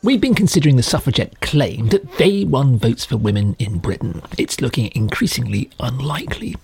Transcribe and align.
We've 0.00 0.20
been 0.20 0.36
considering 0.36 0.76
the 0.76 0.84
suffragette 0.84 1.40
claim 1.40 1.88
that 1.88 2.18
they 2.18 2.44
won 2.44 2.78
votes 2.78 3.04
for 3.04 3.16
women 3.16 3.56
in 3.58 3.78
Britain. 3.78 4.22
It's 4.38 4.60
looking 4.60 4.92
increasingly 4.94 5.70
unlikely. 5.80 6.54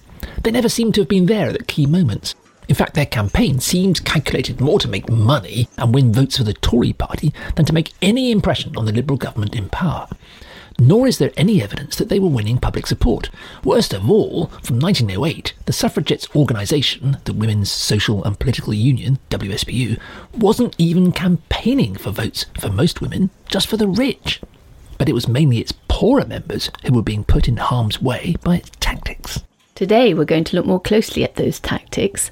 They 0.44 0.52
never 0.52 0.68
seem 0.68 0.92
to 0.92 1.00
have 1.00 1.08
been 1.08 1.26
there 1.26 1.48
at 1.48 1.58
the 1.58 1.64
key 1.64 1.84
moments. 1.86 2.36
In 2.68 2.76
fact, 2.76 2.94
their 2.94 3.06
campaign 3.06 3.58
seems 3.58 3.98
calculated 3.98 4.60
more 4.60 4.78
to 4.78 4.86
make 4.86 5.08
money 5.08 5.66
and 5.76 5.92
win 5.92 6.12
votes 6.12 6.36
for 6.36 6.44
the 6.44 6.54
Tory 6.54 6.92
party 6.92 7.34
than 7.56 7.64
to 7.64 7.72
make 7.72 7.92
any 8.00 8.30
impression 8.30 8.76
on 8.76 8.84
the 8.84 8.92
Liberal 8.92 9.18
government 9.18 9.56
in 9.56 9.68
power 9.68 10.06
nor 10.78 11.06
is 11.06 11.18
there 11.18 11.32
any 11.36 11.62
evidence 11.62 11.96
that 11.96 12.08
they 12.08 12.18
were 12.18 12.28
winning 12.28 12.58
public 12.58 12.86
support. 12.86 13.30
Worst 13.62 13.92
of 13.92 14.10
all, 14.10 14.46
from 14.62 14.78
1908, 14.78 15.54
the 15.66 15.72
suffragettes' 15.72 16.28
organisation, 16.34 17.18
the 17.24 17.32
Women's 17.32 17.70
Social 17.70 18.24
and 18.24 18.38
Political 18.38 18.74
Union, 18.74 19.18
WSPU, 19.30 20.00
wasn't 20.32 20.74
even 20.78 21.12
campaigning 21.12 21.94
for 21.94 22.10
votes 22.10 22.46
for 22.58 22.70
most 22.70 23.00
women, 23.00 23.30
just 23.48 23.68
for 23.68 23.76
the 23.76 23.88
rich. 23.88 24.40
But 24.98 25.08
it 25.08 25.14
was 25.14 25.28
mainly 25.28 25.58
its 25.58 25.72
poorer 25.88 26.24
members 26.24 26.70
who 26.84 26.92
were 26.92 27.02
being 27.02 27.24
put 27.24 27.48
in 27.48 27.56
harm's 27.56 28.00
way 28.00 28.36
by 28.42 28.56
its 28.56 28.70
tactics. 28.80 29.42
Today, 29.74 30.14
we're 30.14 30.24
going 30.24 30.44
to 30.44 30.56
look 30.56 30.66
more 30.66 30.80
closely 30.80 31.24
at 31.24 31.34
those 31.34 31.58
tactics, 31.58 32.30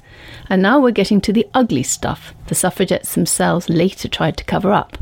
and 0.49 0.61
now 0.61 0.79
we're 0.79 0.91
getting 0.91 1.19
to 1.21 1.33
the 1.33 1.47
ugly 1.53 1.83
stuff 1.83 2.33
the 2.47 2.55
suffragettes 2.55 3.15
themselves 3.15 3.69
later 3.69 4.07
tried 4.07 4.37
to 4.37 4.45
cover 4.45 4.71
up. 4.71 4.97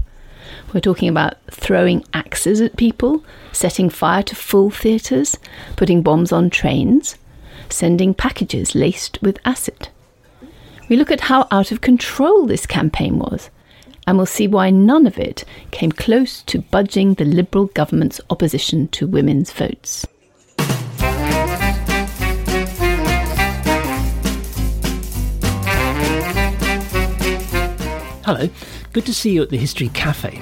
We're 0.73 0.79
talking 0.79 1.09
about 1.09 1.35
throwing 1.51 2.05
axes 2.13 2.61
at 2.61 2.77
people, 2.77 3.25
setting 3.51 3.89
fire 3.89 4.23
to 4.23 4.35
full 4.35 4.69
theatres, 4.69 5.37
putting 5.75 6.01
bombs 6.01 6.31
on 6.31 6.49
trains, 6.49 7.17
sending 7.69 8.13
packages 8.13 8.73
laced 8.73 9.21
with 9.21 9.37
acid. 9.43 9.89
We 10.87 10.95
look 10.95 11.11
at 11.11 11.21
how 11.21 11.47
out 11.51 11.73
of 11.73 11.81
control 11.81 12.45
this 12.45 12.65
campaign 12.65 13.19
was, 13.19 13.49
and 14.07 14.15
we'll 14.15 14.25
see 14.25 14.47
why 14.47 14.69
none 14.69 15.05
of 15.05 15.17
it 15.17 15.43
came 15.71 15.91
close 15.91 16.41
to 16.43 16.61
budging 16.61 17.15
the 17.15 17.25
Liberal 17.25 17.65
government's 17.65 18.21
opposition 18.29 18.87
to 18.89 19.07
women's 19.07 19.51
votes. 19.51 20.07
Hello, 28.23 28.47
good 28.93 29.05
to 29.05 29.13
see 29.13 29.31
you 29.33 29.41
at 29.41 29.49
the 29.49 29.57
History 29.57 29.89
Cafe. 29.89 30.41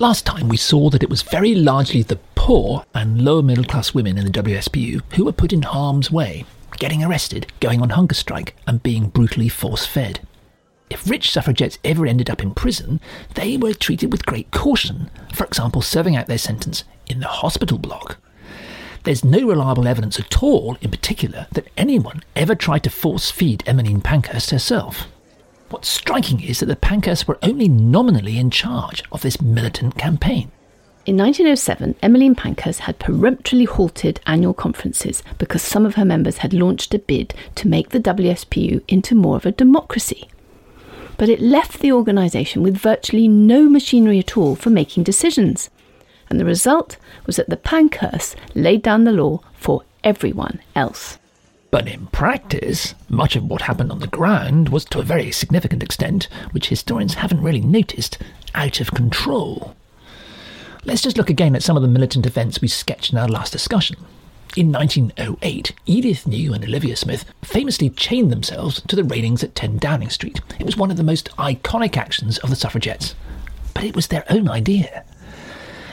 Last 0.00 0.26
time 0.26 0.48
we 0.48 0.56
saw 0.56 0.90
that 0.90 1.04
it 1.04 1.08
was 1.08 1.22
very 1.22 1.54
largely 1.54 2.02
the 2.02 2.18
poor 2.34 2.84
and 2.94 3.22
lower 3.22 3.42
middle 3.42 3.62
class 3.62 3.94
women 3.94 4.18
in 4.18 4.24
the 4.24 4.42
WSPU 4.42 5.00
who 5.14 5.24
were 5.24 5.32
put 5.32 5.52
in 5.52 5.62
harm's 5.62 6.10
way, 6.10 6.44
getting 6.78 7.04
arrested, 7.04 7.46
going 7.60 7.80
on 7.80 7.90
hunger 7.90 8.16
strike, 8.16 8.56
and 8.66 8.82
being 8.82 9.06
brutally 9.06 9.48
force 9.48 9.86
fed. 9.86 10.18
If 10.90 11.08
rich 11.08 11.30
suffragettes 11.30 11.78
ever 11.84 12.06
ended 12.06 12.28
up 12.28 12.42
in 12.42 12.54
prison, 12.54 13.00
they 13.34 13.56
were 13.56 13.72
treated 13.72 14.10
with 14.10 14.26
great 14.26 14.50
caution, 14.50 15.10
for 15.32 15.44
example, 15.44 15.80
serving 15.80 16.16
out 16.16 16.26
their 16.26 16.38
sentence 16.38 16.82
in 17.06 17.20
the 17.20 17.28
hospital 17.28 17.78
block. 17.78 18.18
There's 19.04 19.22
no 19.22 19.46
reliable 19.46 19.86
evidence 19.86 20.18
at 20.18 20.42
all, 20.42 20.76
in 20.80 20.90
particular, 20.90 21.46
that 21.52 21.68
anyone 21.76 22.24
ever 22.34 22.56
tried 22.56 22.82
to 22.82 22.90
force 22.90 23.30
feed 23.30 23.62
Emmeline 23.64 24.00
Pankhurst 24.00 24.50
herself. 24.50 25.06
What's 25.70 25.88
striking 25.88 26.40
is 26.40 26.60
that 26.60 26.66
the 26.66 26.76
Pankhursts 26.76 27.26
were 27.26 27.38
only 27.42 27.68
nominally 27.68 28.38
in 28.38 28.50
charge 28.50 29.02
of 29.10 29.22
this 29.22 29.40
militant 29.40 29.96
campaign. 29.96 30.50
In 31.06 31.16
1907, 31.16 31.96
Emmeline 32.02 32.34
Pankhurst 32.34 32.80
had 32.80 32.98
peremptorily 32.98 33.66
halted 33.66 34.20
annual 34.26 34.54
conferences 34.54 35.22
because 35.36 35.62
some 35.62 35.84
of 35.84 35.96
her 35.96 36.04
members 36.04 36.38
had 36.38 36.54
launched 36.54 36.94
a 36.94 36.98
bid 36.98 37.34
to 37.56 37.68
make 37.68 37.90
the 37.90 38.00
WSPU 38.00 38.82
into 38.88 39.14
more 39.14 39.36
of 39.36 39.44
a 39.44 39.52
democracy. 39.52 40.28
But 41.16 41.28
it 41.28 41.40
left 41.40 41.80
the 41.80 41.92
organisation 41.92 42.62
with 42.62 42.76
virtually 42.76 43.28
no 43.28 43.68
machinery 43.68 44.18
at 44.18 44.36
all 44.36 44.54
for 44.54 44.70
making 44.70 45.04
decisions. 45.04 45.68
And 46.30 46.40
the 46.40 46.44
result 46.44 46.96
was 47.26 47.36
that 47.36 47.50
the 47.50 47.56
Pankhursts 47.56 48.34
laid 48.54 48.82
down 48.82 49.04
the 49.04 49.12
law 49.12 49.40
for 49.54 49.82
everyone 50.02 50.60
else. 50.74 51.18
But 51.74 51.88
in 51.88 52.06
practice, 52.06 52.94
much 53.08 53.34
of 53.34 53.50
what 53.50 53.62
happened 53.62 53.90
on 53.90 53.98
the 53.98 54.06
ground 54.06 54.68
was 54.68 54.84
to 54.84 55.00
a 55.00 55.02
very 55.02 55.32
significant 55.32 55.82
extent, 55.82 56.28
which 56.52 56.68
historians 56.68 57.14
haven't 57.14 57.42
really 57.42 57.60
noticed, 57.60 58.16
out 58.54 58.80
of 58.80 58.94
control. 58.94 59.74
Let's 60.84 61.02
just 61.02 61.18
look 61.18 61.30
again 61.30 61.56
at 61.56 61.64
some 61.64 61.74
of 61.74 61.82
the 61.82 61.88
militant 61.88 62.26
events 62.26 62.60
we 62.60 62.68
sketched 62.68 63.10
in 63.10 63.18
our 63.18 63.26
last 63.26 63.50
discussion. 63.50 63.96
In 64.56 64.70
1908, 64.70 65.72
Edith 65.84 66.28
New 66.28 66.54
and 66.54 66.62
Olivia 66.62 66.94
Smith 66.94 67.24
famously 67.42 67.90
chained 67.90 68.30
themselves 68.30 68.80
to 68.82 68.94
the 68.94 69.02
railings 69.02 69.42
at 69.42 69.56
10 69.56 69.78
Downing 69.78 70.10
Street. 70.10 70.40
It 70.60 70.66
was 70.66 70.76
one 70.76 70.92
of 70.92 70.96
the 70.96 71.02
most 71.02 71.28
iconic 71.38 71.96
actions 71.96 72.38
of 72.38 72.50
the 72.50 72.56
suffragettes. 72.56 73.16
But 73.74 73.82
it 73.82 73.96
was 73.96 74.06
their 74.06 74.24
own 74.30 74.48
idea. 74.48 75.02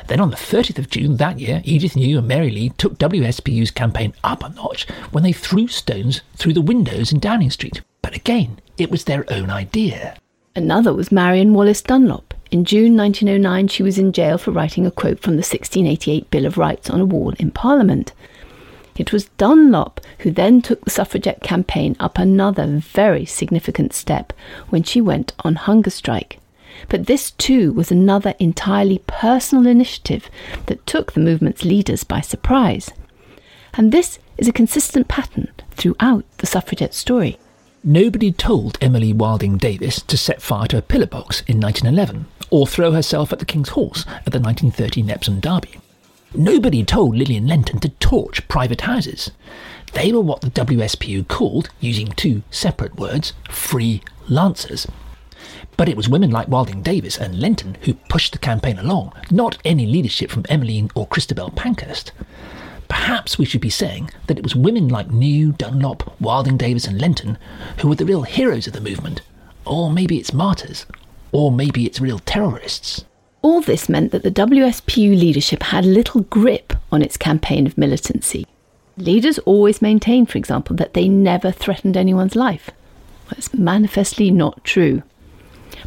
Then 0.08 0.20
on 0.20 0.30
the 0.30 0.36
30th 0.36 0.80
of 0.80 0.90
June 0.90 1.18
that 1.18 1.40
year, 1.40 1.62
Edith 1.64 1.96
New 1.96 2.18
and 2.18 2.28
Mary 2.28 2.50
Leigh 2.50 2.74
took 2.78 2.98
WSPU's 2.98 3.72
campaign 3.72 4.14
up 4.24 4.44
a 4.44 4.50
notch 4.50 4.88
when 5.12 5.24
they 5.24 5.34
threw 5.34 5.68
stones 5.68 6.22
through 6.36 6.54
the 6.54 6.62
windows 6.62 7.12
in 7.12 7.20
Downing 7.20 7.52
Street. 7.52 7.82
But 8.02 8.16
again, 8.16 8.60
it 8.78 8.92
was 8.92 9.04
their 9.06 9.26
own 9.32 9.50
idea. 9.50 10.18
Another 10.56 10.94
was 10.94 11.12
Marion 11.12 11.54
Wallace 11.54 11.82
Dunlop. 11.82 12.34
In 12.52 12.66
June 12.66 12.98
1909, 12.98 13.70
she 13.70 13.84
was 13.84 13.98
in 13.98 14.12
jail 14.12 14.38
for 14.38 14.52
writing 14.52 14.86
a 14.86 14.92
quote 14.92 15.22
from 15.22 15.34
the 15.34 15.38
1688 15.38 16.30
Bill 16.30 16.46
of 16.46 16.58
Rights 16.58 16.90
on 16.90 17.00
a 17.00 17.06
wall 17.06 17.34
in 17.40 17.52
Parliament. 17.52 18.12
It 18.98 19.14
was 19.14 19.30
Dunlop 19.38 20.02
who 20.20 20.32
then 20.32 20.62
took 20.62 20.84
the 20.84 20.90
suffragette 20.90 21.42
campaign 21.42 21.96
up 22.02 22.18
another 22.18 22.68
very 22.68 23.24
significant 23.26 23.94
step 23.94 24.34
when 24.68 24.84
she 24.84 25.00
went 25.00 25.32
on 25.40 25.56
hunger 25.56 25.90
strike. 25.90 26.41
But 26.90 27.08
this 27.08 27.32
too 27.32 27.74
was 27.74 27.92
another 27.92 28.34
entirely 28.40 29.02
personal 29.08 29.68
initiative 29.68 30.30
that 30.66 30.86
took 30.86 31.14
the 31.14 31.20
movement's 31.20 31.66
leaders 31.66 32.04
by 32.04 32.22
surprise. 32.22 32.92
And 33.74 33.92
this 33.92 34.20
is 34.38 34.48
a 34.48 34.54
consistent 34.54 35.08
pattern 35.08 35.52
throughout 35.72 36.26
the 36.38 36.48
suffragette 36.48 36.94
story. 36.94 37.38
Nobody 37.84 38.32
told 38.32 38.78
Emily 38.80 39.12
Wilding 39.12 39.58
Davis 39.58 40.02
to 40.04 40.18
set 40.18 40.42
fire 40.42 40.68
to 40.68 40.78
a 40.78 40.82
pillar 40.82 41.08
box 41.08 41.42
in 41.48 41.60
1911 41.60 42.28
or 42.52 42.68
throw 42.68 42.92
herself 42.92 43.34
at 43.34 43.40
the 43.40 43.46
King's 43.46 43.70
Horse 43.70 44.06
at 44.08 44.32
the 44.32 44.40
1930 44.40 45.12
Epsom 45.12 45.40
Derby. 45.40 45.80
Nobody 46.36 46.84
told 46.84 47.16
Lillian 47.16 47.48
Lenton 47.48 47.80
to 47.80 47.90
torch 47.90 48.48
private 48.48 48.82
houses. 48.82 49.32
They 49.94 50.12
were 50.14 50.22
what 50.22 50.42
the 50.42 50.52
WSPU 50.52 51.28
called, 51.28 51.70
using 51.80 52.08
two 52.08 52.44
separate 52.52 52.96
words, 52.96 53.34
free 53.50 54.02
lancers. 54.30 54.88
But 55.82 55.90
it 55.90 55.98
was 55.98 56.08
women 56.08 56.30
like 56.30 56.48
Wilding 56.48 56.84
Davis 56.84 57.18
and 57.18 57.40
Lenton 57.40 57.76
who 57.82 57.96
pushed 57.96 58.34
the 58.34 58.38
campaign 58.38 58.78
along, 58.78 59.14
not 59.32 59.58
any 59.66 59.88
leadership 59.88 60.30
from 60.30 60.46
Emmeline 60.48 60.92
or 60.94 61.08
Christabel 61.08 61.50
Pankhurst. 61.50 62.12
Perhaps 62.88 63.40
we 63.40 63.46
should 63.46 63.62
be 63.62 63.72
saying 63.72 64.12
that 64.28 64.38
it 64.38 64.44
was 64.44 64.56
women 64.56 64.90
like 64.90 65.10
New, 65.10 65.54
Dunlop, 65.54 66.22
Wilding 66.22 66.56
Davis, 66.56 66.86
and 66.86 67.02
Lenton 67.02 67.40
who 67.80 67.90
were 67.90 67.96
the 67.96 68.06
real 68.06 68.22
heroes 68.22 68.68
of 68.68 68.74
the 68.74 68.80
movement. 68.80 69.24
Or 69.66 69.90
maybe 69.90 70.20
it's 70.20 70.36
martyrs. 70.36 70.86
Or 71.32 71.52
maybe 71.52 71.88
it's 71.88 72.00
real 72.00 72.20
terrorists. 72.20 73.04
All 73.42 73.60
this 73.60 73.90
meant 73.90 74.12
that 74.12 74.22
the 74.22 74.30
WSPU 74.30 75.20
leadership 75.20 75.64
had 75.64 75.84
little 75.84 76.22
grip 76.22 76.74
on 76.92 77.02
its 77.02 77.18
campaign 77.18 77.66
of 77.66 77.76
militancy. 77.76 78.46
Leaders 78.98 79.40
always 79.40 79.82
maintained, 79.82 80.30
for 80.30 80.38
example, 80.38 80.76
that 80.76 80.94
they 80.94 81.10
never 81.10 81.50
threatened 81.50 81.98
anyone's 81.98 82.36
life. 82.36 82.70
That's 83.32 83.52
manifestly 83.52 84.30
not 84.30 84.64
true. 84.64 85.02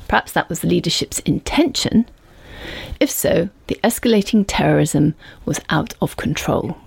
Perhaps 0.08 0.32
that 0.32 0.48
was 0.48 0.60
the 0.60 0.68
leadership's 0.68 1.18
intention. 1.20 2.06
If 3.00 3.10
so, 3.10 3.48
the 3.66 3.78
escalating 3.84 4.44
terrorism 4.46 5.14
was 5.44 5.60
out 5.70 5.94
of 6.00 6.16
control. 6.16 6.78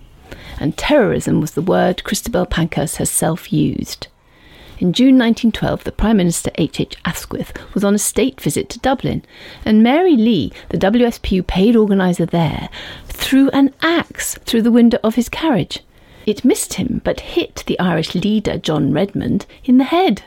And 0.59 0.77
terrorism 0.77 1.41
was 1.41 1.51
the 1.51 1.61
word 1.61 2.03
Christabel 2.03 2.45
Pankhurst 2.45 2.97
herself 2.97 3.53
used. 3.53 4.07
In 4.79 4.93
June 4.93 5.17
1912, 5.17 5.85
the 5.85 5.91
Prime 5.91 6.17
Minister 6.17 6.51
H. 6.55 6.79
H. 6.79 6.95
Asquith 7.03 7.51
was 7.73 7.83
on 7.83 7.95
a 7.95 7.99
state 7.99 8.39
visit 8.39 8.69
to 8.69 8.79
Dublin, 8.79 9.23
and 9.65 9.81
Mary 9.81 10.15
Leigh, 10.15 10.51
the 10.69 10.77
WSPU 10.77 11.45
paid 11.45 11.75
organiser 11.75 12.27
there, 12.27 12.69
threw 13.05 13.49
an 13.49 13.73
axe 13.81 14.35
through 14.45 14.61
the 14.61 14.71
window 14.71 14.99
of 15.03 15.15
his 15.15 15.29
carriage. 15.29 15.79
It 16.27 16.45
missed 16.45 16.75
him, 16.75 17.01
but 17.03 17.21
hit 17.21 17.63
the 17.65 17.79
Irish 17.79 18.13
leader, 18.13 18.59
John 18.59 18.91
Redmond, 18.91 19.47
in 19.63 19.79
the 19.79 19.83
head. 19.83 20.23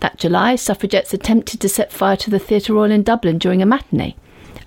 That 0.00 0.18
July, 0.18 0.56
suffragettes 0.56 1.12
attempted 1.12 1.60
to 1.60 1.68
set 1.68 1.92
fire 1.92 2.16
to 2.16 2.30
the 2.30 2.38
Theatre 2.38 2.74
Royal 2.74 2.90
in 2.90 3.02
Dublin 3.02 3.38
during 3.38 3.62
a 3.62 3.66
matinee. 3.66 4.16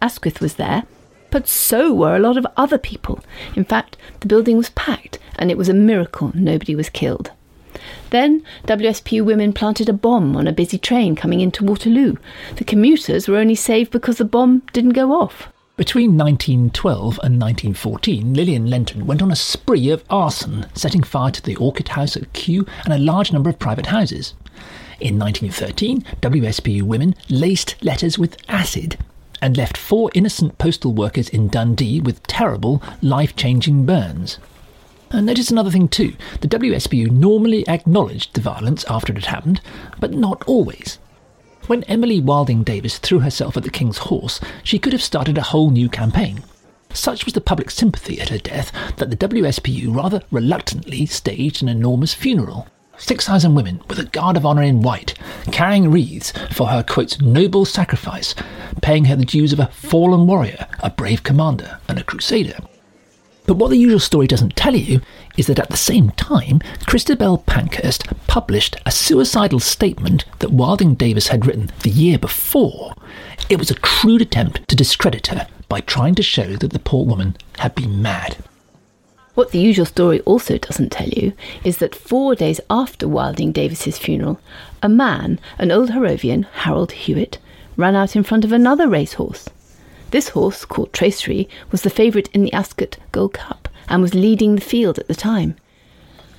Asquith 0.02 0.42
was 0.42 0.56
there. 0.56 0.84
But 1.30 1.48
so 1.48 1.94
were 1.94 2.16
a 2.16 2.20
lot 2.20 2.36
of 2.36 2.46
other 2.58 2.78
people. 2.78 3.24
In 3.56 3.64
fact, 3.64 3.96
the 4.20 4.28
building 4.28 4.58
was 4.58 4.70
packed, 4.72 5.18
and 5.38 5.50
it 5.50 5.58
was 5.58 5.70
a 5.70 5.74
miracle 5.74 6.32
nobody 6.34 6.76
was 6.76 6.90
killed. 6.90 7.32
Then 8.10 8.44
WSPU 8.68 9.24
women 9.24 9.54
planted 9.54 9.88
a 9.88 9.94
bomb 9.94 10.36
on 10.36 10.46
a 10.46 10.52
busy 10.52 10.78
train 10.78 11.16
coming 11.16 11.40
into 11.40 11.64
Waterloo. 11.64 12.18
The 12.58 12.66
commuters 12.66 13.30
were 13.30 13.38
only 13.38 13.56
saved 13.56 13.92
because 13.92 14.18
the 14.18 14.26
bomb 14.26 14.64
didn't 14.74 14.92
go 14.92 15.14
off. 15.14 15.48
Between 15.78 16.18
1912 16.18 17.20
and 17.24 17.42
1914, 17.42 18.34
Lillian 18.34 18.70
Lenton 18.70 19.08
went 19.08 19.22
on 19.22 19.32
a 19.32 19.36
spree 19.38 19.90
of 19.90 20.04
arson, 20.10 20.66
setting 20.74 21.02
fire 21.02 21.32
to 21.32 21.42
the 21.42 21.56
Orchid 21.56 21.88
House 21.88 22.18
at 22.18 22.34
Kew 22.34 22.66
and 22.84 22.94
a 22.94 23.00
large 23.00 23.32
number 23.32 23.50
of 23.50 23.58
private 23.58 23.88
houses. 23.88 24.34
In 25.02 25.18
1913, 25.18 26.04
WSPU 26.22 26.84
women 26.84 27.16
laced 27.28 27.76
letters 27.84 28.20
with 28.20 28.38
acid 28.48 29.00
and 29.42 29.58
left 29.58 29.76
four 29.76 30.12
innocent 30.14 30.60
postal 30.60 30.94
workers 30.94 31.28
in 31.28 31.48
Dundee 31.48 32.00
with 32.00 32.22
terrible, 32.28 32.84
life 33.02 33.36
changing 33.36 33.88
burns. 33.88 34.38
And 35.10 35.26
notice 35.26 35.50
another 35.50 35.72
thing 35.72 35.88
too 35.88 36.14
the 36.42 36.48
WSPU 36.48 37.10
normally 37.10 37.68
acknowledged 37.68 38.36
the 38.36 38.42
violence 38.42 38.86
after 38.88 39.12
it 39.12 39.16
had 39.16 39.34
happened, 39.34 39.60
but 40.00 40.14
not 40.14 40.44
always. 40.46 41.00
When 41.66 41.84
Emily 41.86 42.22
Wilding 42.22 42.62
Davis 42.62 43.00
threw 43.00 43.22
herself 43.22 43.58
at 43.58 43.64
the 43.64 43.72
King's 43.72 43.98
horse, 43.98 44.40
she 44.64 44.78
could 44.78 44.94
have 44.94 45.02
started 45.02 45.36
a 45.36 45.50
whole 45.50 45.72
new 45.72 45.90
campaign. 45.90 46.44
Such 46.94 47.26
was 47.26 47.34
the 47.34 47.42
public 47.42 47.72
sympathy 47.72 48.22
at 48.22 48.30
her 48.30 48.38
death 48.38 48.72
that 48.98 49.10
the 49.10 49.18
WSPU 49.18 49.96
rather 49.96 50.22
reluctantly 50.30 51.08
staged 51.08 51.64
an 51.64 51.70
enormous 51.70 52.14
funeral. 52.14 52.68
6,000 53.02 53.56
women 53.56 53.82
with 53.90 54.00
a 54.00 54.06
guard 54.06 54.38
of 54.38 54.46
honour 54.46 54.62
in 54.62 54.84
white, 54.84 55.16
carrying 55.52 55.90
wreaths 55.90 56.32
for 56.52 56.68
her, 56.68 56.84
quote, 56.84 57.20
noble 57.20 57.66
sacrifice, 57.66 58.36
paying 58.82 59.06
her 59.06 59.16
the 59.16 59.26
dues 59.26 59.52
of 59.52 59.60
a 59.60 59.68
fallen 59.68 60.28
warrior, 60.28 60.68
a 60.82 60.92
brave 60.92 61.24
commander, 61.24 61.80
and 61.90 61.98
a 62.00 62.04
crusader. 62.04 62.58
But 63.48 63.58
what 63.58 63.72
the 63.72 63.78
usual 63.78 64.00
story 64.00 64.28
doesn't 64.28 64.56
tell 64.56 64.76
you 64.76 65.02
is 65.36 65.48
that 65.48 65.58
at 65.58 65.70
the 65.70 65.78
same 65.78 66.12
time, 66.12 66.60
Christabel 66.86 67.40
Pankhurst 67.40 68.06
published 68.28 68.76
a 68.86 68.92
suicidal 68.92 69.60
statement 69.60 70.26
that 70.40 70.52
Wilding 70.52 70.94
Davis 70.94 71.30
had 71.30 71.48
written 71.48 71.72
the 71.82 71.90
year 71.90 72.20
before. 72.20 72.94
It 73.50 73.58
was 73.58 73.72
a 73.72 73.80
crude 73.80 74.22
attempt 74.22 74.68
to 74.70 74.76
discredit 74.76 75.28
her 75.28 75.48
by 75.68 75.82
trying 75.82 76.14
to 76.16 76.24
show 76.24 76.56
that 76.58 76.72
the 76.72 76.80
poor 76.80 77.04
woman 77.04 77.36
had 77.58 77.74
been 77.74 78.02
mad. 78.02 78.38
What 79.34 79.52
the 79.52 79.60
usual 79.60 79.86
story 79.86 80.20
also 80.22 80.58
doesn't 80.58 80.92
tell 80.92 81.08
you 81.08 81.32
is 81.64 81.78
that 81.78 81.96
four 81.96 82.36
days 82.36 82.60
after 82.70 83.08
Wilding 83.08 83.54
Davis's 83.54 83.98
funeral, 83.98 84.42
a 84.84 84.90
man, 84.90 85.40
an 85.58 85.72
old 85.72 85.92
Harrovian, 85.92 86.46
Harold 86.52 86.92
Hewitt, 86.92 87.38
ran 87.78 87.96
out 87.96 88.16
in 88.16 88.24
front 88.24 88.44
of 88.44 88.52
another 88.52 88.90
racehorse. 88.90 89.48
This 90.12 90.30
horse, 90.30 90.66
called 90.66 90.92
Tracery, 90.92 91.48
was 91.72 91.84
the 91.84 91.90
favourite 91.90 92.28
in 92.34 92.44
the 92.44 92.52
Ascot 92.52 92.98
Gold 93.14 93.34
Cup 93.34 93.70
and 93.88 94.02
was 94.02 94.14
leading 94.14 94.56
the 94.56 94.62
field 94.62 95.00
at 95.00 95.08
the 95.08 95.16
time. 95.16 95.56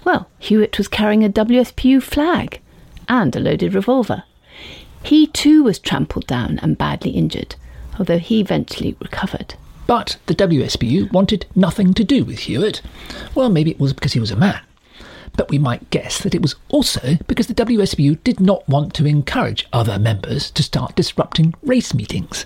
Well, 0.05 0.29
Hewitt 0.39 0.77
was 0.77 0.89
carrying 0.89 1.25
a 1.25 1.31
WSPU 1.31 2.03
flag 2.03 2.61
and 3.09 3.35
a 3.35 3.41
loaded 3.41 3.73
revolver. 3.73 4.25
He 5.03 5.27
too 5.27 5.65
was 5.65 5.79
trampled 5.79 6.27
down 6.27 6.59
and 6.59 6.77
badly 6.77 7.13
injured, 7.13 7.57
although 7.99 8.19
he 8.19 8.41
eventually 8.41 8.97
recovered. 9.01 9.55
But 9.87 10.17
the 10.27 10.35
WSPU 10.35 11.13
wanted 11.13 11.47
nothing 11.55 11.95
to 11.95 12.05
do 12.05 12.25
with 12.25 12.41
Hewitt. 12.41 12.83
Well, 13.35 13.49
maybe 13.49 13.71
it 13.71 13.81
was 13.81 13.93
because 13.93 14.13
he 14.13 14.21
was 14.21 14.31
a 14.31 14.37
man. 14.37 14.61
But 15.37 15.51
we 15.51 15.59
might 15.59 15.91
guess 15.91 16.23
that 16.23 16.35
it 16.35 16.43
was 16.43 16.57
also 16.69 17.17
because 17.27 17.47
the 17.47 17.55
WSPU 17.55 18.23
did 18.23 18.39
not 18.41 18.69
want 18.69 18.95
to 18.95 19.07
encourage 19.07 19.67
other 19.73 19.99
members 19.99 20.51
to 20.53 20.63
start 20.63 20.95
disrupting 20.95 21.55
race 21.63 21.95
meetings. 21.95 22.45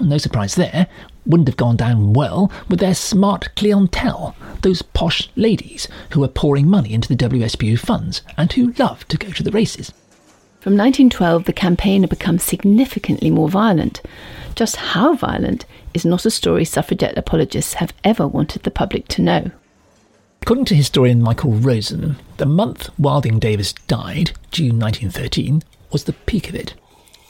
No 0.00 0.18
surprise 0.18 0.54
there, 0.54 0.88
wouldn't 1.26 1.48
have 1.48 1.56
gone 1.56 1.76
down 1.76 2.12
well 2.12 2.50
with 2.68 2.80
their 2.80 2.94
smart 2.94 3.54
clientele, 3.56 4.34
those 4.62 4.82
posh 4.82 5.30
ladies 5.36 5.88
who 6.10 6.20
were 6.20 6.28
pouring 6.28 6.68
money 6.68 6.92
into 6.92 7.08
the 7.08 7.28
WSPU 7.28 7.78
funds 7.78 8.22
and 8.36 8.52
who 8.52 8.72
loved 8.72 9.08
to 9.10 9.16
go 9.16 9.30
to 9.30 9.42
the 9.42 9.52
races. 9.52 9.92
From 10.64 10.78
1912, 10.78 11.44
the 11.44 11.52
campaign 11.52 12.00
had 12.04 12.08
become 12.08 12.38
significantly 12.38 13.28
more 13.28 13.50
violent. 13.50 14.00
Just 14.54 14.76
how 14.76 15.14
violent 15.14 15.66
is 15.92 16.06
not 16.06 16.24
a 16.24 16.30
story 16.30 16.64
suffragette 16.64 17.18
apologists 17.18 17.74
have 17.74 17.92
ever 18.02 18.26
wanted 18.26 18.62
the 18.62 18.70
public 18.70 19.06
to 19.08 19.20
know. 19.20 19.50
According 20.40 20.64
to 20.64 20.74
historian 20.74 21.20
Michael 21.20 21.50
Rosen, 21.52 22.16
the 22.38 22.46
month 22.46 22.88
Wilding 22.98 23.38
Davis 23.38 23.74
died, 23.88 24.32
June 24.52 24.78
1913, 24.78 25.62
was 25.92 26.04
the 26.04 26.14
peak 26.14 26.48
of 26.48 26.54
it. 26.54 26.72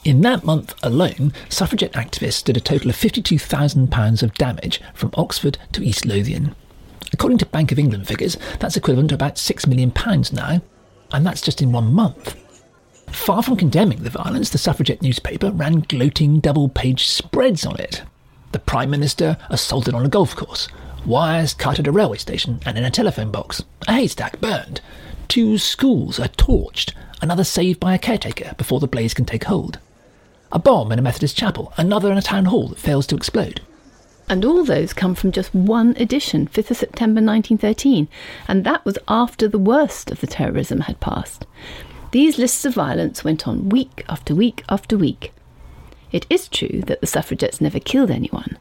In 0.04 0.20
that 0.20 0.44
month 0.44 0.72
alone, 0.84 1.32
suffragette 1.48 1.94
activists 1.94 2.44
did 2.44 2.56
a 2.56 2.60
total 2.60 2.90
of 2.90 2.96
£52,000 2.96 4.22
of 4.22 4.34
damage 4.34 4.81
from 4.94 5.10
Oxford 5.14 5.58
to 5.72 5.82
East 5.82 6.06
Lothian. 6.06 6.54
According 7.12 7.38
to 7.38 7.46
Bank 7.46 7.72
of 7.72 7.81
England 7.81 8.06
figures, 8.06 8.36
that's 8.60 8.76
equivalent 8.76 9.08
to 9.08 9.16
about 9.16 9.34
£6 9.34 9.66
million 9.66 9.92
now, 10.32 10.62
and 11.10 11.26
that's 11.26 11.40
just 11.40 11.60
in 11.60 11.72
one 11.72 11.92
month. 11.92 12.36
Far 13.08 13.42
from 13.42 13.56
condemning 13.56 14.02
the 14.02 14.10
violence, 14.10 14.50
the 14.50 14.58
suffragette 14.58 15.02
newspaper 15.02 15.50
ran 15.50 15.80
gloating 15.80 16.40
double 16.40 16.68
page 16.68 17.06
spreads 17.06 17.64
on 17.64 17.76
it. 17.78 18.02
The 18.52 18.58
Prime 18.58 18.90
Minister 18.90 19.36
assaulted 19.50 19.94
on 19.94 20.04
a 20.04 20.08
golf 20.08 20.36
course, 20.36 20.68
wires 21.06 21.54
cut 21.54 21.78
at 21.78 21.86
a 21.86 21.92
railway 21.92 22.18
station 22.18 22.60
and 22.64 22.78
in 22.78 22.84
a 22.84 22.90
telephone 22.90 23.30
box, 23.30 23.62
a 23.88 23.92
haystack 23.92 24.40
burned, 24.40 24.80
two 25.28 25.58
schools 25.58 26.18
are 26.18 26.28
torched, 26.28 26.92
another 27.20 27.44
saved 27.44 27.80
by 27.80 27.94
a 27.94 27.98
caretaker 27.98 28.54
before 28.56 28.80
the 28.80 28.86
blaze 28.86 29.14
can 29.14 29.24
take 29.24 29.44
hold 29.44 29.78
a 30.54 30.58
bomb 30.58 30.92
in 30.92 31.00
a 31.00 31.02
Methodist 31.02 31.36
chapel, 31.36 31.72
another 31.76 32.12
in 32.12 32.16
a 32.16 32.22
town 32.22 32.44
hall 32.44 32.68
that 32.68 32.78
fails 32.78 33.08
to 33.08 33.16
explode. 33.16 33.60
And 34.28 34.44
all 34.44 34.64
those 34.64 34.92
come 34.92 35.16
from 35.16 35.32
just 35.32 35.52
one 35.52 35.96
edition, 35.98 36.46
5th 36.46 36.70
of 36.70 36.76
September 36.76 37.20
1913, 37.20 38.08
and 38.46 38.64
that 38.64 38.84
was 38.84 38.96
after 39.08 39.48
the 39.48 39.58
worst 39.58 40.12
of 40.12 40.20
the 40.20 40.28
terrorism 40.28 40.80
had 40.80 41.00
passed. 41.00 41.44
These 42.14 42.38
lists 42.38 42.64
of 42.64 42.75
violence 42.75 43.25
went 43.25 43.49
on 43.49 43.70
week 43.70 44.05
after 44.08 44.37
week 44.37 44.62
after 44.69 44.96
week. 44.96 45.32
It 46.12 46.26
is 46.31 46.46
true 46.46 46.81
that 46.87 47.00
the 47.00 47.08
suffragettes 47.08 47.61
never 47.61 47.81
killed 47.81 48.08
anyone, 48.08 48.56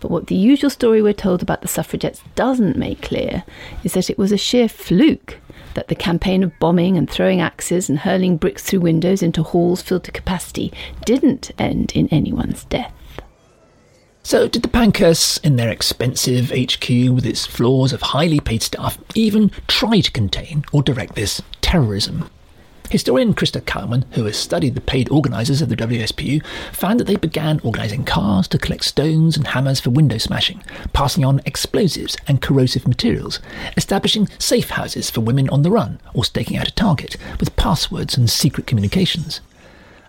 but 0.00 0.10
what 0.10 0.26
the 0.26 0.34
usual 0.34 0.68
story 0.68 1.00
we're 1.00 1.14
told 1.14 1.40
about 1.40 1.62
the 1.62 1.66
suffragettes 1.66 2.20
doesn't 2.34 2.76
make 2.76 3.00
clear 3.00 3.44
is 3.84 3.94
that 3.94 4.10
it 4.10 4.18
was 4.18 4.32
a 4.32 4.36
sheer 4.36 4.68
fluke 4.68 5.38
that 5.72 5.88
the 5.88 5.94
campaign 5.94 6.42
of 6.42 6.52
bombing 6.58 6.98
and 6.98 7.08
throwing 7.08 7.40
axes 7.40 7.88
and 7.88 8.00
hurling 8.00 8.36
bricks 8.36 8.62
through 8.62 8.80
windows 8.80 9.22
into 9.22 9.42
halls 9.42 9.80
filled 9.80 10.04
to 10.04 10.12
capacity 10.12 10.70
didn't 11.06 11.52
end 11.58 11.90
in 11.92 12.06
anyone's 12.08 12.64
death. 12.64 12.92
So, 14.22 14.46
did 14.46 14.60
the 14.60 14.68
Pankhursts, 14.68 15.42
in 15.42 15.56
their 15.56 15.70
expensive 15.70 16.50
HQ 16.50 16.86
with 17.14 17.24
its 17.24 17.46
floors 17.46 17.94
of 17.94 18.02
highly 18.02 18.40
paid 18.40 18.62
staff, 18.62 18.98
even 19.14 19.52
try 19.68 20.00
to 20.00 20.10
contain 20.10 20.66
or 20.70 20.82
direct 20.82 21.14
this 21.14 21.40
terrorism? 21.62 22.28
Historian 22.94 23.34
Krista 23.34 23.60
Cowman, 23.60 24.04
who 24.12 24.24
has 24.26 24.36
studied 24.36 24.76
the 24.76 24.80
paid 24.80 25.10
organisers 25.10 25.60
of 25.60 25.68
the 25.68 25.74
WSPU, 25.74 26.46
found 26.70 27.00
that 27.00 27.08
they 27.08 27.16
began 27.16 27.58
organising 27.64 28.04
cars 28.04 28.46
to 28.46 28.56
collect 28.56 28.84
stones 28.84 29.36
and 29.36 29.48
hammers 29.48 29.80
for 29.80 29.90
window 29.90 30.16
smashing, 30.16 30.62
passing 30.92 31.24
on 31.24 31.40
explosives 31.44 32.16
and 32.28 32.40
corrosive 32.40 32.86
materials, 32.86 33.40
establishing 33.76 34.28
safe 34.38 34.70
houses 34.70 35.10
for 35.10 35.22
women 35.22 35.50
on 35.50 35.62
the 35.62 35.72
run 35.72 35.98
or 36.14 36.24
staking 36.24 36.56
out 36.56 36.68
a 36.68 36.74
target 36.74 37.16
with 37.40 37.56
passwords 37.56 38.16
and 38.16 38.30
secret 38.30 38.68
communications. 38.68 39.40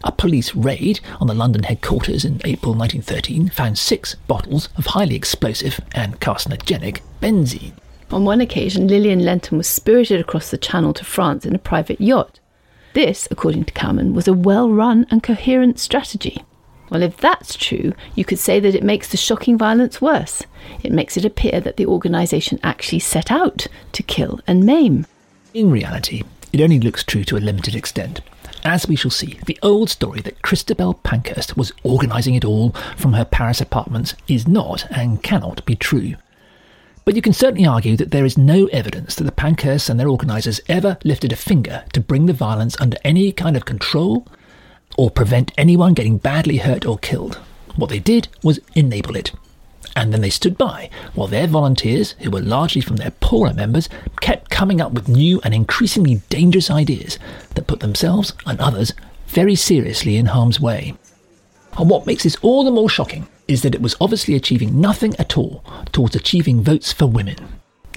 A 0.04 0.12
police 0.12 0.54
raid 0.54 1.00
on 1.20 1.26
the 1.26 1.34
London 1.34 1.64
headquarters 1.64 2.24
in 2.24 2.40
April 2.46 2.76
1913 2.76 3.50
found 3.50 3.80
six 3.80 4.14
bottles 4.28 4.70
of 4.78 4.86
highly 4.86 5.16
explosive 5.16 5.80
and 5.96 6.22
carcinogenic 6.22 7.02
benzene. 7.20 7.74
On 8.12 8.26
one 8.26 8.42
occasion, 8.42 8.88
Lillian 8.88 9.26
Lenton 9.26 9.58
was 9.58 9.68
spirited 9.68 10.22
across 10.22 10.52
the 10.52 10.60
Channel 10.60 10.94
to 10.94 11.04
France 11.04 11.48
in 11.48 11.56
a 11.56 11.58
private 11.58 12.00
yacht. 12.00 12.40
This, 12.96 13.28
according 13.30 13.66
to 13.66 13.74
Cowman, 13.74 14.14
was 14.14 14.26
a 14.26 14.34
well 14.34 14.70
run 14.70 15.06
and 15.12 15.22
coherent 15.22 15.80
strategy. 15.80 16.42
Well, 16.90 17.04
if 17.04 17.18
that's 17.18 17.56
true, 17.56 17.92
you 18.16 18.24
could 18.24 18.40
say 18.40 18.62
that 18.62 18.74
it 18.74 18.84
makes 18.84 19.10
the 19.10 19.18
shocking 19.18 19.58
violence 19.58 20.00
worse. 20.00 20.44
It 20.82 20.94
makes 20.94 21.18
it 21.18 21.26
appear 21.26 21.60
that 21.60 21.76
the 21.76 21.88
organisation 21.88 22.58
actually 22.64 23.00
set 23.00 23.30
out 23.30 23.68
to 23.92 24.02
kill 24.02 24.40
and 24.48 24.64
maim. 24.64 25.06
In 25.54 25.70
reality, 25.72 26.24
it 26.54 26.62
only 26.62 26.80
looks 26.80 27.04
true 27.04 27.26
to 27.26 27.36
a 27.36 27.40
limited 27.40 27.76
extent. 27.76 28.22
As 28.64 28.88
we 28.88 28.96
shall 28.96 29.12
see, 29.12 29.40
the 29.46 29.60
old 29.62 29.90
story 29.90 30.22
that 30.22 30.42
Christabel 30.42 30.94
Pankhurst 30.94 31.58
was 31.58 31.74
organising 31.84 32.36
it 32.36 32.46
all 32.46 32.70
from 32.96 33.12
her 33.12 33.26
Paris 33.26 33.60
apartments 33.60 34.16
is 34.30 34.48
not 34.48 34.90
and 34.90 35.22
cannot 35.22 35.66
be 35.66 35.76
true. 35.76 36.16
But 37.06 37.16
you 37.16 37.22
can 37.22 37.34
certainly 37.34 37.68
argue 37.68 37.96
that 37.98 38.10
there 38.10 38.26
is 38.26 38.36
no 38.36 38.66
evidence 38.68 39.14
that 39.16 39.26
the 39.26 39.32
Pankhursts 39.32 39.92
and 39.92 40.00
their 40.00 40.10
organisers 40.10 40.60
ever 40.68 40.98
lifted 41.04 41.32
a 41.32 41.36
finger 41.36 41.84
to 41.94 42.00
bring 42.00 42.26
the 42.26 42.34
violence 42.34 42.76
under 42.82 42.98
any 43.04 43.32
kind 43.32 43.56
of 43.56 43.64
control 43.64 44.28
or 44.98 45.12
prevent 45.12 45.52
anyone 45.56 45.94
getting 45.94 46.18
badly 46.18 46.58
hurt 46.58 46.84
or 46.84 46.98
killed. 46.98 47.36
What 47.76 47.92
they 47.92 48.00
did 48.00 48.28
was 48.44 48.60
enable 48.74 49.16
it. 49.16 49.32
And 49.96 50.12
then 50.12 50.22
they 50.22 50.32
stood 50.32 50.58
by 50.58 50.90
while 51.14 51.28
their 51.28 51.46
volunteers, 51.46 52.14
who 52.22 52.32
were 52.32 52.42
largely 52.42 52.82
from 52.82 52.96
their 52.96 53.12
poorer 53.12 53.54
members, 53.54 53.88
kept 54.20 54.50
coming 54.50 54.82
up 54.82 54.92
with 54.94 55.08
new 55.08 55.40
and 55.44 55.54
increasingly 55.54 56.22
dangerous 56.30 56.72
ideas 56.72 57.20
that 57.54 57.68
put 57.68 57.82
themselves 57.82 58.34
and 58.48 58.60
others 58.60 58.94
very 59.28 59.56
seriously 59.56 60.18
in 60.18 60.26
harm's 60.26 60.60
way. 60.60 60.96
And 61.78 61.88
what 61.88 62.08
makes 62.08 62.24
this 62.24 62.38
all 62.42 62.64
the 62.64 62.72
more 62.72 62.90
shocking 62.90 63.28
is 63.48 63.62
that 63.62 63.76
it 63.76 63.82
was 63.82 63.96
obviously 64.02 64.36
achieving 64.36 64.80
nothing 64.82 65.16
at 65.18 65.38
all 65.38 65.64
towards 65.92 66.16
achieving 66.16 66.62
votes 66.62 66.92
for 66.92 67.06
women. 67.06 67.38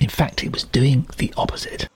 In 0.01 0.09
fact, 0.09 0.45
it 0.45 0.53
was 0.53 0.65
doing 0.65 1.07
the 1.17 1.33
opposite. 1.37 1.89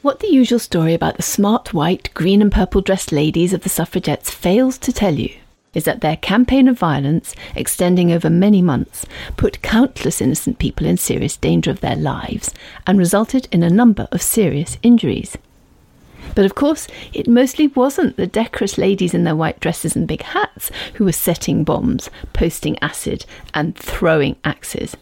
What 0.00 0.20
the 0.20 0.28
usual 0.28 0.58
story 0.58 0.94
about 0.94 1.16
the 1.16 1.22
smart 1.22 1.74
white, 1.74 2.08
green, 2.14 2.40
and 2.40 2.52
purple 2.52 2.80
dressed 2.80 3.12
ladies 3.12 3.52
of 3.52 3.62
the 3.62 3.68
suffragettes 3.68 4.30
fails 4.30 4.78
to 4.78 4.92
tell 4.92 5.14
you 5.14 5.34
is 5.78 5.84
that 5.84 6.00
their 6.00 6.16
campaign 6.16 6.66
of 6.66 6.76
violence, 6.76 7.36
extending 7.54 8.10
over 8.10 8.28
many 8.28 8.60
months, 8.60 9.06
put 9.36 9.62
countless 9.62 10.20
innocent 10.20 10.58
people 10.58 10.84
in 10.84 10.96
serious 10.96 11.36
danger 11.36 11.70
of 11.70 11.80
their 11.80 11.94
lives 11.94 12.52
and 12.84 12.98
resulted 12.98 13.46
in 13.52 13.62
a 13.62 13.70
number 13.70 14.08
of 14.10 14.20
serious 14.20 14.76
injuries. 14.82 15.38
But 16.34 16.44
of 16.44 16.56
course, 16.56 16.88
it 17.12 17.28
mostly 17.28 17.68
wasn't 17.68 18.16
the 18.16 18.26
decorous 18.26 18.76
ladies 18.76 19.14
in 19.14 19.22
their 19.22 19.36
white 19.36 19.60
dresses 19.60 19.94
and 19.94 20.08
big 20.08 20.22
hats 20.22 20.72
who 20.94 21.04
were 21.04 21.12
setting 21.12 21.62
bombs, 21.62 22.10
posting 22.32 22.76
acid, 22.82 23.24
and 23.54 23.76
throwing 23.76 24.34
axes. 24.44 24.96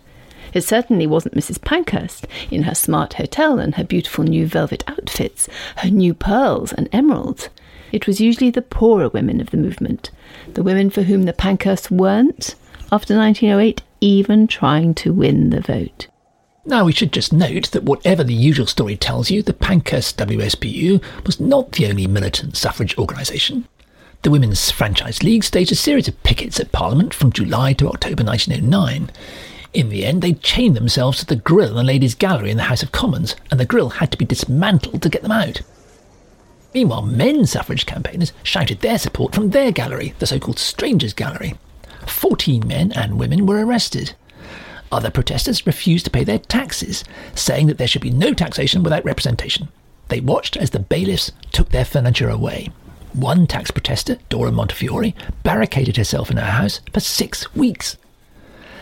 It 0.53 0.61
certainly 0.61 1.07
wasn't 1.07 1.35
Mrs. 1.35 1.59
Pankhurst 1.63 2.27
in 2.51 2.65
her 2.65 2.75
smart 2.75 3.15
hotel 3.15 3.59
and 3.59 3.77
her 3.77 3.85
beautiful 3.85 4.25
new 4.25 4.47
velvet 4.47 4.85
outfits, 4.87 5.49
her 5.79 5.91
new 5.91 6.13
pearls 6.13 6.75
and 6.75 6.87
emeralds. 6.93 7.49
It 7.93 8.07
was 8.07 8.21
usually 8.21 8.51
the 8.51 8.63
poorer 8.63 9.09
women 9.09 9.41
of 9.41 9.51
the 9.51 9.57
movement, 9.57 10.11
the 10.55 10.63
women 10.63 10.91
for 10.91 11.03
whom 11.03 11.23
the 11.23 11.33
Pankhursts 11.33 11.91
weren't, 11.91 12.55
after 12.93 13.17
1908, 13.17 13.83
even 14.01 14.47
trying 14.47 14.95
to 14.95 15.13
win 15.13 15.51
the 15.51 15.61
vote. 15.61 16.09
Now, 16.65 16.85
we 16.85 16.93
should 16.93 17.13
just 17.13 17.33
note 17.33 17.71
that 17.71 17.85
whatever 17.85 18.25
the 18.25 18.35
usual 18.35 18.67
story 18.67 18.97
tells 18.97 19.31
you, 19.31 19.41
the 19.41 19.53
Pankhurst 19.53 20.19
WSPU 20.19 21.01
was 21.25 21.39
not 21.39 21.73
the 21.73 21.87
only 21.87 22.09
militant 22.09 22.57
suffrage 22.57 22.99
organisation. 22.99 23.69
The 24.23 24.31
Women's 24.33 24.73
Franchise 24.73 25.23
League 25.23 25.45
staged 25.45 25.71
a 25.71 25.77
series 25.77 26.09
of 26.09 26.21
pickets 26.25 26.59
at 26.59 26.73
Parliament 26.73 27.15
from 27.15 27.31
July 27.31 27.73
to 27.75 27.89
October 27.89 28.25
1909. 28.25 29.11
In 29.75 29.89
the 29.91 30.05
end, 30.05 30.23
they 30.23 30.33
chained 30.33 30.75
themselves 30.75 31.19
to 31.19 31.27
the 31.27 31.37
grill 31.37 31.69
in 31.69 31.77
the 31.77 31.85
Ladies' 31.85 32.17
Gallery 32.17 32.51
in 32.51 32.57
the 32.57 32.65
House 32.65 32.83
of 32.83 32.91
Commons, 32.91 33.37
and 33.53 33.61
the 33.61 33.65
grill 33.65 33.91
had 33.91 34.11
to 34.11 34.19
be 34.19 34.25
dismantled 34.25 35.03
to 35.03 35.09
get 35.09 35.23
them 35.23 35.31
out. 35.31 35.61
Meanwhile, 36.77 37.07
men 37.07 37.47
suffrage 37.47 37.87
campaigners 37.87 38.35
shouted 38.43 38.81
their 38.81 38.99
support 38.99 39.35
from 39.35 39.49
their 39.49 39.73
gallery, 39.73 40.13
the 40.19 40.27
so 40.27 40.39
called 40.39 40.59
Strangers' 40.59 41.15
Gallery. 41.15 41.55
Fourteen 42.07 42.69
men 42.69 42.93
and 42.93 43.19
women 43.19 43.47
were 43.47 43.65
arrested. 43.65 44.15
Other 44.93 45.11
protesters 45.11 45.67
refused 45.67 46.05
to 46.05 46.11
pay 46.11 46.23
their 46.23 46.39
taxes, 46.39 47.03
saying 47.35 47.69
that 47.69 47.79
there 47.79 47.89
should 47.89 48.03
be 48.03 48.11
no 48.11 48.35
taxation 48.35 48.83
without 48.83 49.07
representation. 49.07 49.69
They 50.09 50.21
watched 50.21 50.59
as 50.59 50.69
the 50.69 50.79
bailiffs 50.79 51.33
took 51.51 51.71
their 51.71 51.87
furniture 51.87 52.29
away. 52.29 52.69
One 53.15 53.47
tax 53.47 53.71
protester, 53.71 54.19
Dora 54.29 54.53
Montefiore, 54.53 55.15
barricaded 55.45 55.97
herself 55.97 56.31
in 56.31 56.37
her 56.37 56.43
house 56.43 56.83
for 56.93 57.01
six 57.01 57.55
weeks. 57.55 57.97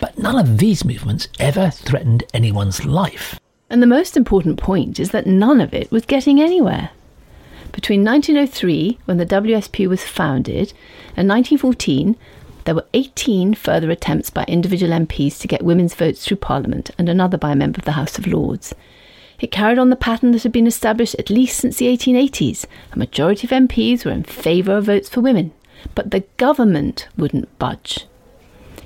But 0.00 0.18
none 0.18 0.36
of 0.36 0.58
these 0.58 0.84
movements 0.84 1.28
ever 1.38 1.70
threatened 1.70 2.24
anyone's 2.34 2.84
life. 2.84 3.38
And 3.70 3.80
the 3.80 3.86
most 3.86 4.16
important 4.16 4.58
point 4.58 4.98
is 4.98 5.12
that 5.12 5.28
none 5.28 5.60
of 5.60 5.72
it 5.72 5.92
was 5.92 6.04
getting 6.04 6.40
anywhere. 6.40 6.90
Between 7.74 8.04
1903, 8.04 8.98
when 9.04 9.16
the 9.16 9.26
WSP 9.26 9.88
was 9.88 10.04
founded, 10.04 10.72
and 11.16 11.28
1914, 11.28 12.16
there 12.64 12.74
were 12.74 12.86
18 12.94 13.54
further 13.54 13.90
attempts 13.90 14.30
by 14.30 14.44
individual 14.44 14.92
MPs 14.92 15.40
to 15.40 15.48
get 15.48 15.64
women's 15.64 15.94
votes 15.94 16.24
through 16.24 16.36
Parliament 16.36 16.92
and 16.96 17.08
another 17.08 17.36
by 17.36 17.50
a 17.50 17.56
member 17.56 17.80
of 17.80 17.84
the 17.84 17.92
House 17.92 18.16
of 18.16 18.28
Lords. 18.28 18.74
It 19.40 19.50
carried 19.50 19.78
on 19.78 19.90
the 19.90 19.96
pattern 19.96 20.30
that 20.30 20.44
had 20.44 20.52
been 20.52 20.68
established 20.68 21.16
at 21.16 21.30
least 21.30 21.58
since 21.58 21.76
the 21.76 21.86
1880s. 21.86 22.64
A 22.92 22.98
majority 22.98 23.46
of 23.46 23.50
MPs 23.50 24.04
were 24.04 24.12
in 24.12 24.22
favour 24.22 24.76
of 24.76 24.84
votes 24.84 25.08
for 25.08 25.20
women, 25.20 25.52
but 25.96 26.12
the 26.12 26.24
government 26.36 27.08
wouldn't 27.16 27.58
budge. 27.58 28.06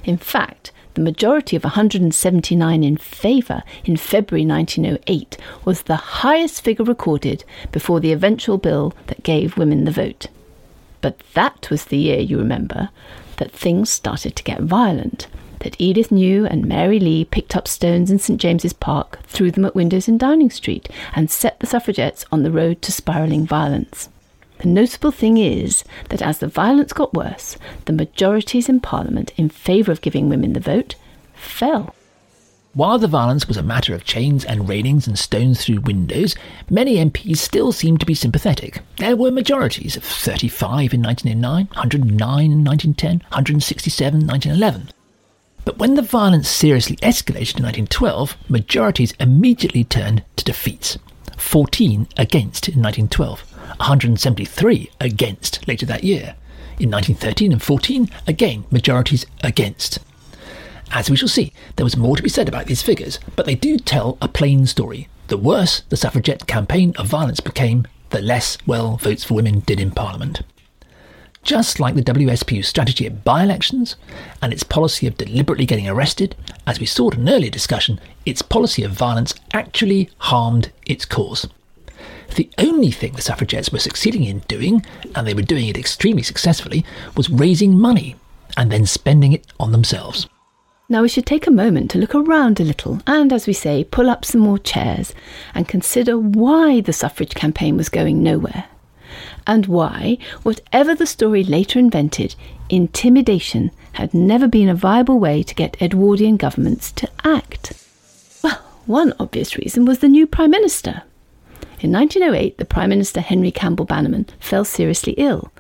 In 0.02 0.16
fact, 0.16 0.72
the 0.98 1.04
majority 1.04 1.54
of 1.54 1.62
179 1.62 2.82
in 2.82 2.96
favour 2.96 3.62
in 3.84 3.96
February 3.96 4.44
1908 4.44 5.36
was 5.64 5.82
the 5.82 5.94
highest 5.94 6.60
figure 6.64 6.84
recorded 6.84 7.44
before 7.70 8.00
the 8.00 8.10
eventual 8.10 8.58
bill 8.58 8.92
that 9.06 9.22
gave 9.22 9.56
women 9.56 9.84
the 9.84 9.92
vote. 9.92 10.26
But 11.00 11.20
that 11.34 11.70
was 11.70 11.84
the 11.84 11.98
year, 11.98 12.18
you 12.18 12.36
remember, 12.36 12.88
that 13.36 13.52
things 13.52 13.90
started 13.90 14.34
to 14.34 14.42
get 14.42 14.62
violent. 14.62 15.28
That 15.60 15.80
Edith 15.80 16.10
New 16.10 16.46
and 16.46 16.66
Mary 16.66 16.98
Leigh 16.98 17.24
picked 17.24 17.54
up 17.54 17.68
stones 17.68 18.10
in 18.10 18.18
St 18.18 18.40
James's 18.40 18.72
Park, 18.72 19.20
threw 19.22 19.52
them 19.52 19.66
at 19.66 19.76
windows 19.76 20.08
in 20.08 20.18
Downing 20.18 20.50
Street, 20.50 20.88
and 21.14 21.30
set 21.30 21.60
the 21.60 21.68
suffragettes 21.68 22.24
on 22.32 22.42
the 22.42 22.50
road 22.50 22.82
to 22.82 22.90
spiralling 22.90 23.46
violence. 23.46 24.08
The 24.58 24.68
notable 24.68 25.12
thing 25.12 25.36
is 25.38 25.84
that 26.08 26.22
as 26.22 26.38
the 26.38 26.48
violence 26.48 26.92
got 26.92 27.14
worse, 27.14 27.56
the 27.84 27.92
majorities 27.92 28.68
in 28.68 28.80
Parliament 28.80 29.32
in 29.36 29.48
favour 29.48 29.92
of 29.92 30.00
giving 30.00 30.28
women 30.28 30.52
the 30.52 30.60
vote 30.60 30.96
fell. 31.34 31.94
While 32.74 32.98
the 32.98 33.08
violence 33.08 33.48
was 33.48 33.56
a 33.56 33.62
matter 33.62 33.94
of 33.94 34.04
chains 34.04 34.44
and 34.44 34.68
railings 34.68 35.06
and 35.06 35.18
stones 35.18 35.64
through 35.64 35.80
windows, 35.80 36.36
many 36.68 36.96
MPs 36.96 37.38
still 37.38 37.72
seemed 37.72 38.00
to 38.00 38.06
be 38.06 38.14
sympathetic. 38.14 38.82
There 38.98 39.16
were 39.16 39.30
majorities 39.30 39.96
of 39.96 40.04
35 40.04 40.94
in 40.94 41.02
1909, 41.02 41.66
109 41.66 42.52
in 42.52 42.64
1910, 42.64 43.18
167 43.30 44.20
in 44.20 44.26
1911. 44.26 44.90
But 45.64 45.78
when 45.78 45.94
the 45.94 46.02
violence 46.02 46.48
seriously 46.48 46.96
escalated 46.96 47.58
in 47.58 47.64
1912, 47.64 48.36
majorities 48.48 49.14
immediately 49.18 49.84
turned 49.84 50.22
to 50.36 50.44
defeats. 50.44 50.98
14 51.36 52.06
against 52.16 52.68
in 52.68 52.82
1912, 52.82 53.47
173 53.76 54.90
against 55.00 55.66
later 55.68 55.86
that 55.86 56.04
year. 56.04 56.34
In 56.78 56.90
1913 56.90 57.52
and 57.52 57.62
14, 57.62 58.08
again, 58.26 58.64
majorities 58.70 59.26
against. 59.42 59.98
As 60.90 61.10
we 61.10 61.16
shall 61.16 61.28
see, 61.28 61.52
there 61.76 61.84
was 61.84 61.96
more 61.96 62.16
to 62.16 62.22
be 62.22 62.28
said 62.28 62.48
about 62.48 62.66
these 62.66 62.82
figures, 62.82 63.18
but 63.36 63.46
they 63.46 63.54
do 63.54 63.78
tell 63.78 64.16
a 64.22 64.28
plain 64.28 64.66
story. 64.66 65.08
The 65.26 65.36
worse 65.36 65.82
the 65.88 65.96
suffragette 65.96 66.46
campaign 66.46 66.94
of 66.96 67.06
violence 67.06 67.40
became, 67.40 67.86
the 68.10 68.22
less 68.22 68.56
well 68.66 68.96
votes 68.96 69.24
for 69.24 69.34
women 69.34 69.60
did 69.60 69.80
in 69.80 69.90
Parliament. 69.90 70.42
Just 71.42 71.80
like 71.80 71.94
the 71.94 72.02
WSPU's 72.02 72.68
strategy 72.68 73.06
at 73.06 73.24
by 73.24 73.42
elections 73.42 73.96
and 74.42 74.52
its 74.52 74.62
policy 74.62 75.06
of 75.06 75.16
deliberately 75.16 75.66
getting 75.66 75.88
arrested, 75.88 76.36
as 76.66 76.80
we 76.80 76.86
saw 76.86 77.10
in 77.10 77.20
an 77.20 77.28
earlier 77.28 77.50
discussion, 77.50 78.00
its 78.24 78.42
policy 78.42 78.82
of 78.82 78.92
violence 78.92 79.34
actually 79.52 80.10
harmed 80.18 80.70
its 80.86 81.04
cause. 81.04 81.46
The 82.34 82.50
only 82.58 82.90
thing 82.90 83.12
the 83.12 83.22
suffragettes 83.22 83.70
were 83.70 83.78
succeeding 83.78 84.24
in 84.24 84.40
doing, 84.40 84.84
and 85.14 85.26
they 85.26 85.34
were 85.34 85.42
doing 85.42 85.66
it 85.68 85.78
extremely 85.78 86.22
successfully, 86.22 86.84
was 87.16 87.30
raising 87.30 87.78
money 87.78 88.16
and 88.56 88.70
then 88.70 88.86
spending 88.86 89.32
it 89.32 89.46
on 89.58 89.72
themselves. 89.72 90.28
Now 90.88 91.02
we 91.02 91.08
should 91.08 91.26
take 91.26 91.46
a 91.46 91.50
moment 91.50 91.90
to 91.90 91.98
look 91.98 92.14
around 92.14 92.60
a 92.60 92.64
little 92.64 93.00
and, 93.06 93.32
as 93.32 93.46
we 93.46 93.52
say, 93.52 93.84
pull 93.84 94.08
up 94.08 94.24
some 94.24 94.40
more 94.40 94.58
chairs 94.58 95.14
and 95.54 95.68
consider 95.68 96.16
why 96.16 96.80
the 96.80 96.94
suffrage 96.94 97.34
campaign 97.34 97.76
was 97.76 97.90
going 97.90 98.22
nowhere. 98.22 98.64
And 99.46 99.66
why, 99.66 100.18
whatever 100.44 100.94
the 100.94 101.06
story 101.06 101.44
later 101.44 101.78
invented, 101.78 102.36
intimidation 102.68 103.70
had 103.92 104.14
never 104.14 104.46
been 104.46 104.68
a 104.68 104.74
viable 104.74 105.18
way 105.18 105.42
to 105.42 105.54
get 105.54 105.80
Edwardian 105.82 106.36
governments 106.36 106.92
to 106.92 107.10
act. 107.24 107.72
Well, 108.42 108.60
one 108.86 109.12
obvious 109.18 109.56
reason 109.56 109.84
was 109.84 109.98
the 109.98 110.08
new 110.08 110.26
Prime 110.26 110.50
Minister. 110.50 111.02
In 111.80 111.92
1908, 111.92 112.58
the 112.58 112.64
Prime 112.64 112.88
Minister 112.88 113.20
Henry 113.20 113.52
Campbell 113.52 113.84
Bannerman 113.84 114.26
fell 114.40 114.64
seriously 114.64 115.12
ill, 115.12 115.52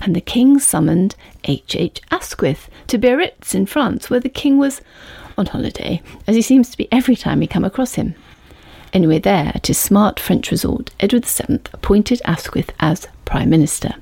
and 0.00 0.16
the 0.16 0.22
King 0.22 0.58
summoned 0.58 1.16
H. 1.44 1.76
H. 1.76 2.00
Asquith 2.10 2.70
to 2.86 2.96
Biarritz 2.96 3.54
in 3.54 3.66
France, 3.66 4.08
where 4.08 4.20
the 4.20 4.30
King 4.30 4.56
was 4.56 4.80
on 5.36 5.44
holiday, 5.44 6.00
as 6.26 6.34
he 6.34 6.40
seems 6.40 6.70
to 6.70 6.78
be 6.78 6.90
every 6.90 7.14
time 7.14 7.40
we 7.40 7.46
come 7.46 7.64
across 7.64 7.96
him. 7.96 8.14
Anyway, 8.94 9.18
there, 9.18 9.52
at 9.54 9.66
his 9.66 9.76
smart 9.76 10.18
French 10.18 10.50
resort, 10.50 10.90
Edward 10.98 11.26
VII 11.26 11.60
appointed 11.74 12.22
Asquith 12.24 12.72
as 12.80 13.06
Prime 13.26 13.50
Minister. 13.50 13.96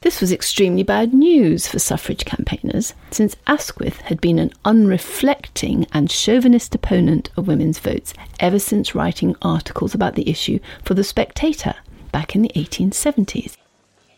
This 0.00 0.20
was 0.20 0.30
extremely 0.30 0.84
bad 0.84 1.12
news 1.12 1.66
for 1.66 1.80
suffrage 1.80 2.24
campaigners, 2.24 2.94
since 3.10 3.34
Asquith 3.48 4.00
had 4.02 4.20
been 4.20 4.38
an 4.38 4.52
unreflecting 4.64 5.88
and 5.92 6.08
chauvinist 6.08 6.72
opponent 6.72 7.30
of 7.36 7.48
women's 7.48 7.80
votes 7.80 8.14
ever 8.38 8.60
since 8.60 8.94
writing 8.94 9.34
articles 9.42 9.94
about 9.94 10.14
the 10.14 10.30
issue 10.30 10.60
for 10.84 10.94
The 10.94 11.02
Spectator 11.02 11.74
back 12.12 12.36
in 12.36 12.42
the 12.42 12.52
1870s. 12.54 13.56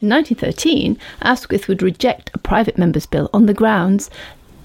In 0.03 0.11
1913, 0.11 0.99
Asquith 1.23 1.67
would 1.67 1.83
reject 1.83 2.31
a 2.35 2.39
private 2.39 2.77
member's 2.77 3.07
bill 3.07 3.31
on 3.33 3.47
the 3.47 3.55
grounds 3.55 4.11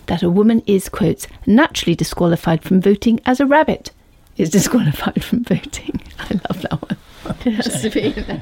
that 0.07 0.21
a 0.21 0.29
woman 0.29 0.63
is, 0.67 0.89
quotes, 0.89 1.27
naturally 1.45 1.95
disqualified 1.95 2.61
from 2.61 2.81
voting 2.81 3.21
as 3.25 3.39
a 3.39 3.45
rabbit 3.45 3.91
is 4.35 4.49
disqualified 4.49 5.23
from 5.23 5.45
voting. 5.45 6.01
I 6.19 6.41
love 6.49 6.61
that 6.61 6.81
one. 6.81 6.97
It 7.45 7.53
has 7.53 7.81
to 7.83 7.89
be. 7.89 8.41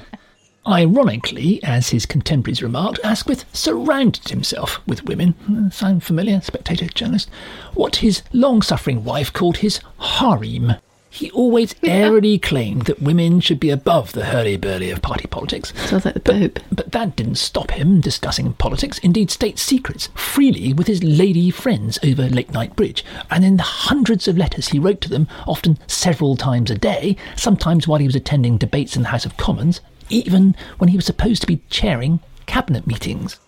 Ironically, 0.65 1.61
as 1.61 1.89
his 1.89 2.05
contemporaries 2.05 2.63
remarked, 2.63 2.99
Asquith 3.03 3.43
surrounded 3.51 4.29
himself 4.29 4.79
with 4.87 5.03
women. 5.03 5.33
Hmm, 5.45 5.69
sound 5.69 6.03
familiar, 6.03 6.39
spectator 6.39 6.87
journalist? 6.87 7.29
What 7.73 7.97
his 7.97 8.21
long 8.31 8.61
suffering 8.61 9.03
wife 9.03 9.33
called 9.33 9.57
his 9.57 9.81
harem. 9.99 10.75
He 11.09 11.29
always 11.29 11.75
airily 11.83 12.39
claimed 12.39 12.83
that 12.83 13.01
women 13.01 13.39
should 13.39 13.59
be 13.59 13.69
above 13.69 14.13
the 14.13 14.25
hurly-burly 14.25 14.89
of 14.89 15.03
party 15.03 15.27
politics. 15.27 15.71
Sounds 15.85 16.05
like 16.05 16.15
the 16.15 16.19
Pope. 16.21 16.59
But 16.71 16.91
that 16.91 17.15
didn't 17.15 17.35
stop 17.35 17.69
him 17.69 18.01
discussing 18.01 18.53
politics, 18.53 18.97
indeed 18.99 19.29
state 19.29 19.59
secrets, 19.59 20.09
freely 20.15 20.73
with 20.73 20.87
his 20.87 21.03
lady 21.03 21.51
friends 21.51 21.99
over 22.03 22.23
late 22.29 22.51
night 22.51 22.75
bridge. 22.75 23.05
And 23.29 23.45
in 23.45 23.57
the 23.57 23.63
hundreds 23.63 24.27
of 24.27 24.39
letters 24.39 24.69
he 24.69 24.79
wrote 24.79 25.01
to 25.01 25.09
them, 25.09 25.27
often 25.45 25.77
several 25.85 26.35
times 26.35 26.71
a 26.71 26.77
day, 26.77 27.15
sometimes 27.35 27.87
while 27.87 27.99
he 27.99 28.07
was 28.07 28.15
attending 28.15 28.57
debates 28.57 28.95
in 28.95 29.03
the 29.03 29.09
House 29.09 29.25
of 29.25 29.37
Commons, 29.37 29.81
even 30.09 30.55
when 30.77 30.89
he 30.89 30.95
was 30.95 31.05
supposed 31.05 31.41
to 31.41 31.47
be 31.47 31.61
chairing 31.69 32.19
cabinet 32.45 32.85
meetings. 32.87 33.39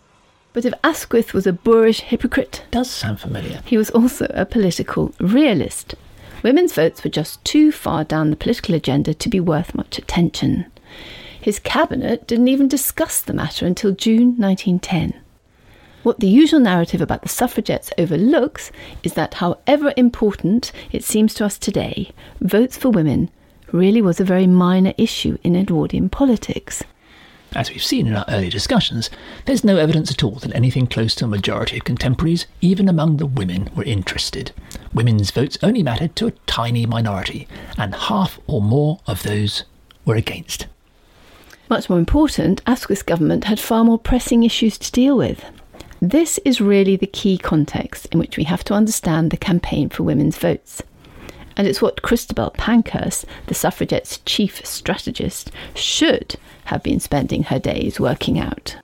But 0.54 0.66
if 0.66 0.74
Asquith 0.84 1.34
was 1.34 1.46
a 1.46 1.54
boorish 1.54 2.00
hypocrite, 2.00 2.64
Does 2.72 2.90
sound 2.90 3.20
familiar. 3.20 3.62
he 3.66 3.78
was 3.78 3.90
also 3.90 4.26
a 4.30 4.46
political 4.46 5.14
realist. 5.20 5.96
Women's 6.44 6.74
votes 6.74 7.04
were 7.04 7.10
just 7.10 7.44
too 7.44 7.72
far 7.72 8.04
down 8.04 8.30
the 8.30 8.36
political 8.36 8.76
agenda 8.76 9.14
to 9.14 9.30
be 9.30 9.40
worth 9.40 9.76
much 9.76 9.98
attention. 9.98 10.66
His 11.42 11.60
cabinet 11.60 12.26
didn't 12.28 12.48
even 12.48 12.68
discuss 12.68 13.22
the 13.22 13.34
matter 13.34 13.66
until 13.66 13.92
June 13.92 14.36
1910. 14.38 15.14
What 16.04 16.20
the 16.20 16.28
usual 16.28 16.60
narrative 16.60 17.02
about 17.02 17.24
the 17.24 17.30
suffragettes 17.30 17.92
overlooks 17.98 18.72
is 19.04 19.14
that, 19.14 19.36
however 19.36 19.92
important 19.98 20.72
it 20.92 21.04
seems 21.04 21.34
to 21.36 21.46
us 21.46 21.58
today, 21.58 22.12
votes 22.40 22.78
for 22.78 22.90
women 22.90 23.30
really 23.76 24.02
was 24.02 24.20
a 24.20 24.26
very 24.26 24.48
minor 24.48 24.94
issue 24.98 25.38
in 25.44 25.56
Edwardian 25.56 26.10
politics. 26.10 26.84
As 27.54 27.70
we've 27.70 27.84
seen 27.84 28.08
in 28.08 28.16
our 28.16 28.26
earlier 28.28 28.50
discussions, 28.50 29.10
there's 29.46 29.64
no 29.64 29.78
evidence 29.78 30.12
at 30.12 30.24
all 30.24 30.36
that 30.36 30.54
anything 30.56 30.88
close 30.88 31.16
to 31.16 31.26
a 31.26 31.28
majority 31.28 31.78
of 31.78 31.84
contemporaries, 31.84 32.48
even 32.60 32.90
among 32.90 33.18
the 33.18 33.26
women, 33.26 33.70
were 33.76 33.84
interested. 33.84 34.52
Women's 34.94 35.32
votes 35.32 35.58
only 35.64 35.84
mattered 35.84 36.16
to 36.18 36.28
a 36.28 36.32
tiny 36.48 36.86
minority, 36.86 37.48
and 37.78 37.96
half 37.96 38.40
or 38.48 38.62
more 38.62 39.00
of 39.08 39.24
those 39.24 39.64
were 40.04 40.16
against. 40.16 40.68
Much 41.70 41.90
more 41.90 42.00
important, 42.00 42.62
Asquith's 42.68 43.04
government 43.04 43.46
had 43.46 43.60
far 43.60 43.84
more 43.84 44.00
pressing 44.00 44.44
issues 44.44 44.78
to 44.78 44.92
deal 44.92 45.18
with. 45.18 45.46
This 46.02 46.40
is 46.46 46.60
really 46.62 46.96
the 46.96 47.08
key 47.08 47.38
context 47.38 48.08
in 48.12 48.20
which 48.20 48.38
we 48.38 48.44
have 48.44 48.64
to 48.66 48.74
understand 48.74 49.32
the 49.32 49.38
campaign 49.38 49.90
for 49.90 50.04
women's 50.04 50.38
votes. 50.38 50.84
And 51.58 51.68
it's 51.68 51.82
what 51.82 52.02
Christabel 52.02 52.52
Pankhurst, 52.52 53.26
the 53.48 53.54
suffragettes' 53.54 54.20
chief 54.26 54.66
strategist, 54.66 55.52
should 55.74 56.36
have 56.66 56.84
been 56.84 57.00
spending 57.00 57.44
her 57.44 57.60
days 57.60 58.00
working 58.00 58.40
out. 58.40 58.78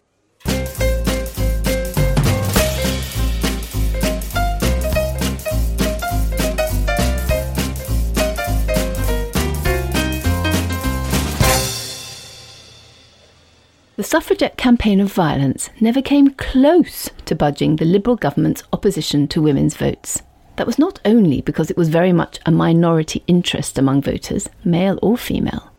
The 14.02 14.08
suffragette 14.08 14.58
campaign 14.58 15.00
of 15.00 15.14
violence 15.14 15.70
never 15.80 16.02
came 16.02 16.32
close 16.32 17.10
to 17.26 17.36
budging 17.36 17.76
the 17.76 17.86
Liberal 17.86 18.16
government's 18.16 18.64
opposition 18.74 19.28
to 19.28 19.42
women's 19.44 19.76
votes. 19.76 20.24
That 20.62 20.68
was 20.68 20.78
not 20.78 21.00
only 21.06 21.42
because 21.42 21.72
it 21.72 21.76
was 21.76 21.90
very 21.90 22.14
much 22.14 22.38
a 22.46 22.52
minority 22.52 23.24
interest 23.26 23.80
among 23.80 24.04
voters, 24.04 24.48
male 24.64 25.00
or 25.02 25.18
female, 25.18 25.72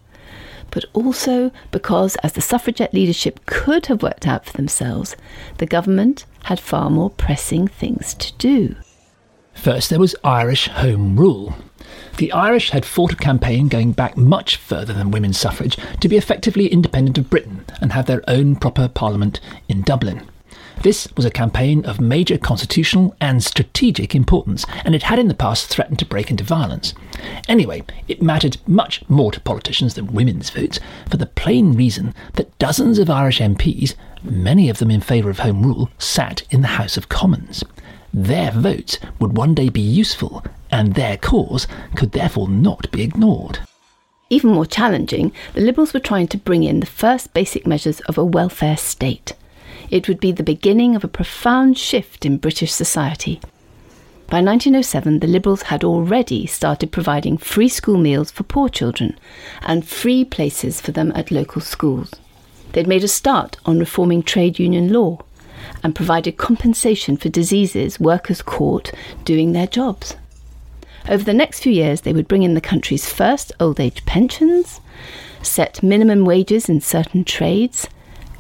but 0.72 0.84
also 0.92 1.52
because, 1.70 2.16
as 2.16 2.32
the 2.32 2.40
suffragette 2.40 2.92
leadership 2.92 3.46
could 3.46 3.86
have 3.86 4.02
worked 4.02 4.26
out 4.26 4.44
for 4.44 4.56
themselves, 4.56 5.14
the 5.58 5.66
government 5.66 6.26
had 6.46 6.58
far 6.58 6.90
more 6.90 7.10
pressing 7.10 7.68
things 7.68 8.14
to 8.14 8.32
do. 8.38 8.74
First, 9.54 9.88
there 9.88 10.00
was 10.00 10.16
Irish 10.24 10.66
Home 10.66 11.16
Rule. 11.16 11.54
The 12.16 12.32
Irish 12.32 12.70
had 12.70 12.84
fought 12.84 13.12
a 13.12 13.16
campaign 13.16 13.68
going 13.68 13.92
back 13.92 14.16
much 14.16 14.56
further 14.56 14.92
than 14.92 15.12
women's 15.12 15.38
suffrage 15.38 15.76
to 16.00 16.08
be 16.08 16.16
effectively 16.16 16.66
independent 16.66 17.18
of 17.18 17.30
Britain 17.30 17.64
and 17.80 17.92
have 17.92 18.06
their 18.06 18.24
own 18.26 18.56
proper 18.56 18.88
parliament 18.88 19.38
in 19.68 19.82
Dublin. 19.82 20.26
This 20.82 21.06
was 21.16 21.24
a 21.24 21.30
campaign 21.30 21.84
of 21.84 22.00
major 22.00 22.36
constitutional 22.36 23.14
and 23.20 23.42
strategic 23.42 24.16
importance, 24.16 24.66
and 24.84 24.96
it 24.96 25.04
had 25.04 25.20
in 25.20 25.28
the 25.28 25.34
past 25.34 25.68
threatened 25.68 26.00
to 26.00 26.04
break 26.04 26.28
into 26.28 26.42
violence. 26.42 26.92
Anyway, 27.48 27.84
it 28.08 28.20
mattered 28.20 28.56
much 28.66 29.08
more 29.08 29.30
to 29.30 29.40
politicians 29.40 29.94
than 29.94 30.12
women's 30.12 30.50
votes 30.50 30.80
for 31.08 31.18
the 31.18 31.26
plain 31.26 31.74
reason 31.74 32.12
that 32.32 32.58
dozens 32.58 32.98
of 32.98 33.08
Irish 33.08 33.38
MPs, 33.38 33.94
many 34.24 34.68
of 34.68 34.78
them 34.78 34.90
in 34.90 35.00
favour 35.00 35.30
of 35.30 35.38
Home 35.38 35.62
Rule, 35.62 35.88
sat 35.98 36.42
in 36.50 36.62
the 36.62 36.66
House 36.78 36.96
of 36.96 37.08
Commons. 37.08 37.62
Their 38.12 38.50
votes 38.50 38.98
would 39.20 39.36
one 39.36 39.54
day 39.54 39.68
be 39.68 39.80
useful, 39.80 40.44
and 40.72 40.94
their 40.94 41.16
cause 41.16 41.68
could 41.94 42.10
therefore 42.10 42.48
not 42.48 42.90
be 42.90 43.02
ignored. 43.02 43.60
Even 44.30 44.50
more 44.50 44.66
challenging, 44.66 45.30
the 45.54 45.60
Liberals 45.60 45.94
were 45.94 46.00
trying 46.00 46.26
to 46.26 46.38
bring 46.38 46.64
in 46.64 46.80
the 46.80 46.86
first 46.86 47.32
basic 47.32 47.68
measures 47.68 48.00
of 48.00 48.18
a 48.18 48.24
welfare 48.24 48.76
state. 48.76 49.34
It 49.92 50.08
would 50.08 50.20
be 50.20 50.32
the 50.32 50.42
beginning 50.42 50.96
of 50.96 51.04
a 51.04 51.08
profound 51.08 51.76
shift 51.76 52.24
in 52.24 52.38
British 52.38 52.72
society. 52.72 53.42
By 54.26 54.40
1907, 54.40 55.18
the 55.18 55.26
Liberals 55.26 55.64
had 55.64 55.84
already 55.84 56.46
started 56.46 56.90
providing 56.90 57.36
free 57.36 57.68
school 57.68 57.98
meals 57.98 58.30
for 58.30 58.42
poor 58.42 58.70
children 58.70 59.18
and 59.60 59.86
free 59.86 60.24
places 60.24 60.80
for 60.80 60.92
them 60.92 61.12
at 61.14 61.30
local 61.30 61.60
schools. 61.60 62.10
They'd 62.72 62.86
made 62.86 63.04
a 63.04 63.08
start 63.08 63.58
on 63.66 63.78
reforming 63.80 64.22
trade 64.22 64.58
union 64.58 64.94
law 64.94 65.18
and 65.82 65.94
provided 65.94 66.38
compensation 66.38 67.18
for 67.18 67.28
diseases 67.28 68.00
workers 68.00 68.40
caught 68.40 68.92
doing 69.26 69.52
their 69.52 69.66
jobs. 69.66 70.16
Over 71.06 71.22
the 71.22 71.34
next 71.34 71.60
few 71.60 71.72
years, 71.72 72.00
they 72.00 72.14
would 72.14 72.28
bring 72.28 72.44
in 72.44 72.54
the 72.54 72.62
country's 72.62 73.12
first 73.12 73.52
old 73.60 73.78
age 73.78 74.06
pensions, 74.06 74.80
set 75.42 75.82
minimum 75.82 76.24
wages 76.24 76.70
in 76.70 76.80
certain 76.80 77.24
trades, 77.24 77.88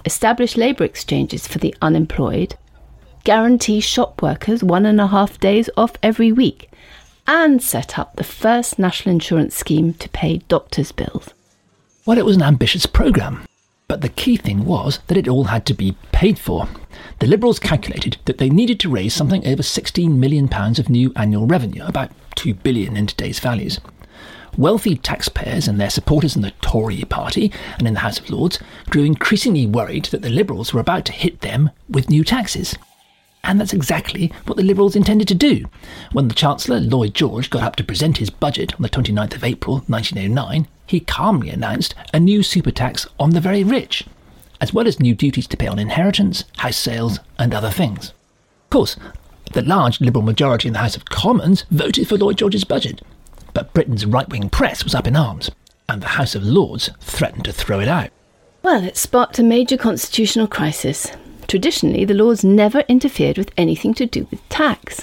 establish 0.04 0.56
labour 0.56 0.84
exchanges 0.84 1.46
for 1.46 1.58
the 1.58 1.74
unemployed, 1.80 2.56
guarantee 3.24 3.80
shop 3.80 4.22
workers 4.22 4.64
one 4.64 4.86
and 4.86 5.00
a 5.00 5.06
half 5.06 5.38
days 5.38 5.70
off 5.76 5.96
every 6.02 6.32
week, 6.32 6.70
and 7.26 7.62
set 7.62 7.98
up 7.98 8.16
the 8.16 8.24
first 8.24 8.78
national 8.78 9.14
insurance 9.14 9.54
scheme 9.54 9.94
to 9.94 10.08
pay 10.08 10.38
doctors' 10.48 10.92
bills. 10.92 11.30
Well, 12.04 12.18
it 12.18 12.24
was 12.24 12.36
an 12.36 12.42
ambitious 12.42 12.86
programme, 12.86 13.44
but 13.86 14.00
the 14.00 14.08
key 14.08 14.36
thing 14.36 14.64
was 14.64 14.98
that 15.06 15.16
it 15.16 15.28
all 15.28 15.44
had 15.44 15.64
to 15.66 15.74
be 15.74 15.96
paid 16.10 16.38
for. 16.38 16.68
The 17.20 17.26
Liberals 17.28 17.60
calculated 17.60 18.16
that 18.24 18.38
they 18.38 18.50
needed 18.50 18.80
to 18.80 18.90
raise 18.90 19.14
something 19.14 19.46
over 19.46 19.62
£16 19.62 20.16
million 20.16 20.52
of 20.52 20.88
new 20.88 21.12
annual 21.14 21.46
revenue, 21.46 21.84
about 21.84 22.10
2 22.34 22.54
billion 22.54 22.96
in 22.96 23.06
today's 23.06 23.38
values. 23.38 23.78
Wealthy 24.58 24.96
taxpayers 24.96 25.66
and 25.66 25.80
their 25.80 25.88
supporters 25.88 26.36
in 26.36 26.42
the 26.42 26.52
Tory 26.60 27.04
party 27.04 27.50
and 27.78 27.86
in 27.86 27.94
the 27.94 28.00
House 28.00 28.18
of 28.18 28.28
Lords 28.28 28.58
grew 28.90 29.02
increasingly 29.02 29.66
worried 29.66 30.04
that 30.06 30.20
the 30.20 30.28
Liberals 30.28 30.74
were 30.74 30.80
about 30.80 31.06
to 31.06 31.12
hit 31.12 31.40
them 31.40 31.70
with 31.88 32.10
new 32.10 32.22
taxes. 32.22 32.76
And 33.44 33.58
that's 33.58 33.72
exactly 33.72 34.32
what 34.46 34.56
the 34.56 34.62
Liberals 34.62 34.94
intended 34.94 35.26
to 35.28 35.34
do. 35.34 35.64
When 36.12 36.28
the 36.28 36.34
Chancellor, 36.34 36.80
Lloyd 36.80 37.14
George, 37.14 37.50
got 37.50 37.62
up 37.62 37.76
to 37.76 37.84
present 37.84 38.18
his 38.18 38.30
budget 38.30 38.74
on 38.74 38.82
the 38.82 38.88
29th 38.90 39.34
of 39.34 39.42
April 39.42 39.76
1909, 39.88 40.68
he 40.86 41.00
calmly 41.00 41.48
announced 41.48 41.94
a 42.12 42.20
new 42.20 42.42
super 42.42 42.70
tax 42.70 43.06
on 43.18 43.30
the 43.30 43.40
very 43.40 43.64
rich, 43.64 44.04
as 44.60 44.74
well 44.74 44.86
as 44.86 45.00
new 45.00 45.14
duties 45.14 45.46
to 45.48 45.56
pay 45.56 45.66
on 45.66 45.78
inheritance, 45.78 46.44
house 46.58 46.76
sales, 46.76 47.18
and 47.38 47.54
other 47.54 47.70
things. 47.70 48.10
Of 48.64 48.70
course, 48.70 48.96
the 49.54 49.62
large 49.62 50.00
Liberal 50.00 50.24
majority 50.24 50.68
in 50.68 50.74
the 50.74 50.80
House 50.80 50.96
of 50.96 51.06
Commons 51.06 51.64
voted 51.70 52.06
for 52.06 52.16
Lloyd 52.16 52.38
George's 52.38 52.64
budget, 52.64 53.02
but 53.54 53.72
Britain's 53.74 54.06
right 54.06 54.28
wing 54.28 54.48
press 54.48 54.84
was 54.84 54.94
up 54.94 55.06
in 55.06 55.16
arms, 55.16 55.50
and 55.88 56.02
the 56.02 56.08
House 56.08 56.34
of 56.34 56.42
Lords 56.42 56.90
threatened 57.00 57.44
to 57.44 57.52
throw 57.52 57.80
it 57.80 57.88
out. 57.88 58.10
Well, 58.62 58.84
it 58.84 58.96
sparked 58.96 59.38
a 59.38 59.42
major 59.42 59.76
constitutional 59.76 60.46
crisis. 60.46 61.10
Traditionally, 61.48 62.04
the 62.04 62.14
Lords 62.14 62.44
never 62.44 62.80
interfered 62.88 63.36
with 63.36 63.50
anything 63.56 63.92
to 63.94 64.06
do 64.06 64.26
with 64.30 64.48
tax. 64.48 65.00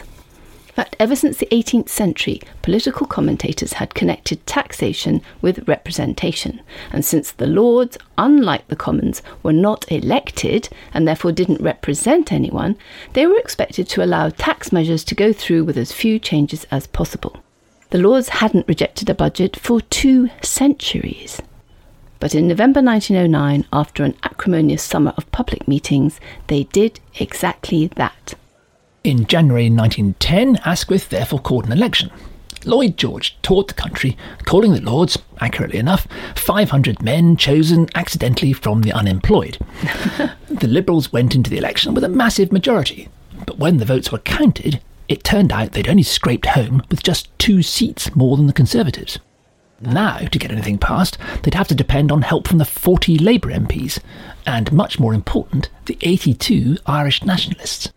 In 0.70 0.76
fact, 0.76 0.96
ever 0.98 1.16
since 1.16 1.38
the 1.38 1.48
18th 1.48 1.90
century, 1.90 2.40
political 2.62 3.06
commentators 3.06 3.74
had 3.74 3.94
connected 3.94 4.46
taxation 4.48 5.22
with 5.42 5.68
representation. 5.68 6.62
And 6.94 7.04
since 7.04 7.34
the 7.34 7.48
Lords, 7.48 7.98
unlike 8.18 8.66
the 8.70 8.78
Commons, 8.78 9.22
were 9.44 9.52
not 9.52 9.92
elected 9.92 10.70
and 10.94 11.06
therefore 11.06 11.34
didn't 11.34 11.62
represent 11.62 12.32
anyone, 12.32 12.78
they 13.12 13.28
were 13.28 13.38
expected 13.38 13.90
to 13.90 14.04
allow 14.04 14.30
tax 14.30 14.72
measures 14.72 15.04
to 15.04 15.16
go 15.16 15.34
through 15.34 15.66
with 15.66 15.78
as 15.78 15.92
few 15.92 16.18
changes 16.18 16.66
as 16.72 16.88
possible. 16.88 17.44
The 17.92 17.98
Lords 17.98 18.30
hadn't 18.30 18.68
rejected 18.68 19.10
a 19.10 19.16
budget 19.16 19.56
for 19.56 19.82
two 19.82 20.30
centuries. 20.44 21.42
But 22.20 22.36
in 22.36 22.48
November 22.48 22.84
1909, 22.84 23.66
after 23.74 24.04
an 24.04 24.16
acrimonious 24.22 24.84
summer 24.84 25.12
of 25.18 25.32
public 25.32 25.68
meetings, 25.68 26.20
they 26.48 26.66
did 26.66 27.00
exactly 27.20 27.88
that. 27.96 28.36
In 29.04 29.26
January 29.26 29.72
1910, 29.72 30.58
Asquith 30.66 31.10
therefore 31.10 31.40
called 31.40 31.66
an 31.66 31.72
election. 31.72 32.12
Lloyd 32.64 32.96
George 32.96 33.36
toured 33.42 33.70
the 33.70 33.74
country, 33.74 34.16
calling 34.46 34.74
the 34.74 34.82
Lords, 34.82 35.18
accurately 35.40 35.80
enough, 35.80 36.08
500 36.36 37.02
men 37.02 37.38
chosen 37.38 37.88
accidentally 37.96 38.54
from 38.54 38.82
the 38.82 38.92
unemployed. 38.92 39.58
the 40.48 40.68
Liberals 40.68 41.12
went 41.12 41.34
into 41.34 41.50
the 41.50 41.58
election 41.58 41.96
with 41.96 42.04
a 42.04 42.10
massive 42.10 42.52
majority, 42.52 43.10
but 43.48 43.58
when 43.58 43.78
the 43.78 43.86
votes 43.86 44.12
were 44.12 44.20
counted, 44.20 44.80
it 45.10 45.24
turned 45.24 45.52
out 45.52 45.74
they'd 45.74 45.90
only 45.90 46.04
scraped 46.04 46.46
home 46.46 46.84
with 46.90 47.04
just 47.04 47.38
two 47.40 47.62
seats 47.62 48.16
more 48.16 48.38
than 48.38 48.48
the 48.48 48.54
Conservatives. 48.54 49.20
Now, 49.82 50.20
to 50.20 50.40
get 50.40 50.52
anything 50.52 50.78
passed, 50.78 51.18
they'd 51.42 51.54
have 51.54 51.68
to 51.70 51.76
depend 51.76 52.12
on 52.12 52.22
help 52.22 52.48
from 52.48 52.60
the 52.60 52.66
40 52.66 53.18
Labour 53.18 53.50
MPs, 53.50 54.00
and 54.46 54.72
much 54.72 55.00
more 55.00 55.14
important, 55.14 55.70
the 55.86 55.98
82 56.02 56.78
Irish 56.86 57.24
nationalists. 57.24 57.92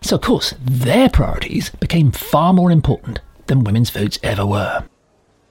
So, 0.00 0.16
of 0.16 0.22
course, 0.22 0.54
their 0.60 1.08
priorities 1.08 1.70
became 1.70 2.10
far 2.10 2.52
more 2.52 2.72
important 2.72 3.20
than 3.46 3.62
women's 3.62 3.90
votes 3.90 4.18
ever 4.22 4.44
were. 4.44 4.84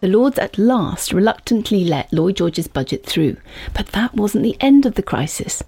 The 0.01 0.07
Lords 0.07 0.39
at 0.39 0.57
last 0.57 1.13
reluctantly 1.13 1.85
let 1.85 2.11
Lloyd 2.11 2.37
George's 2.37 2.67
budget 2.67 3.05
through, 3.05 3.37
but 3.73 3.87
that 3.89 4.15
wasn't 4.15 4.43
the 4.43 4.57
end 4.59 4.87
of 4.87 4.95
the 4.95 5.03
crisis. 5.03 5.63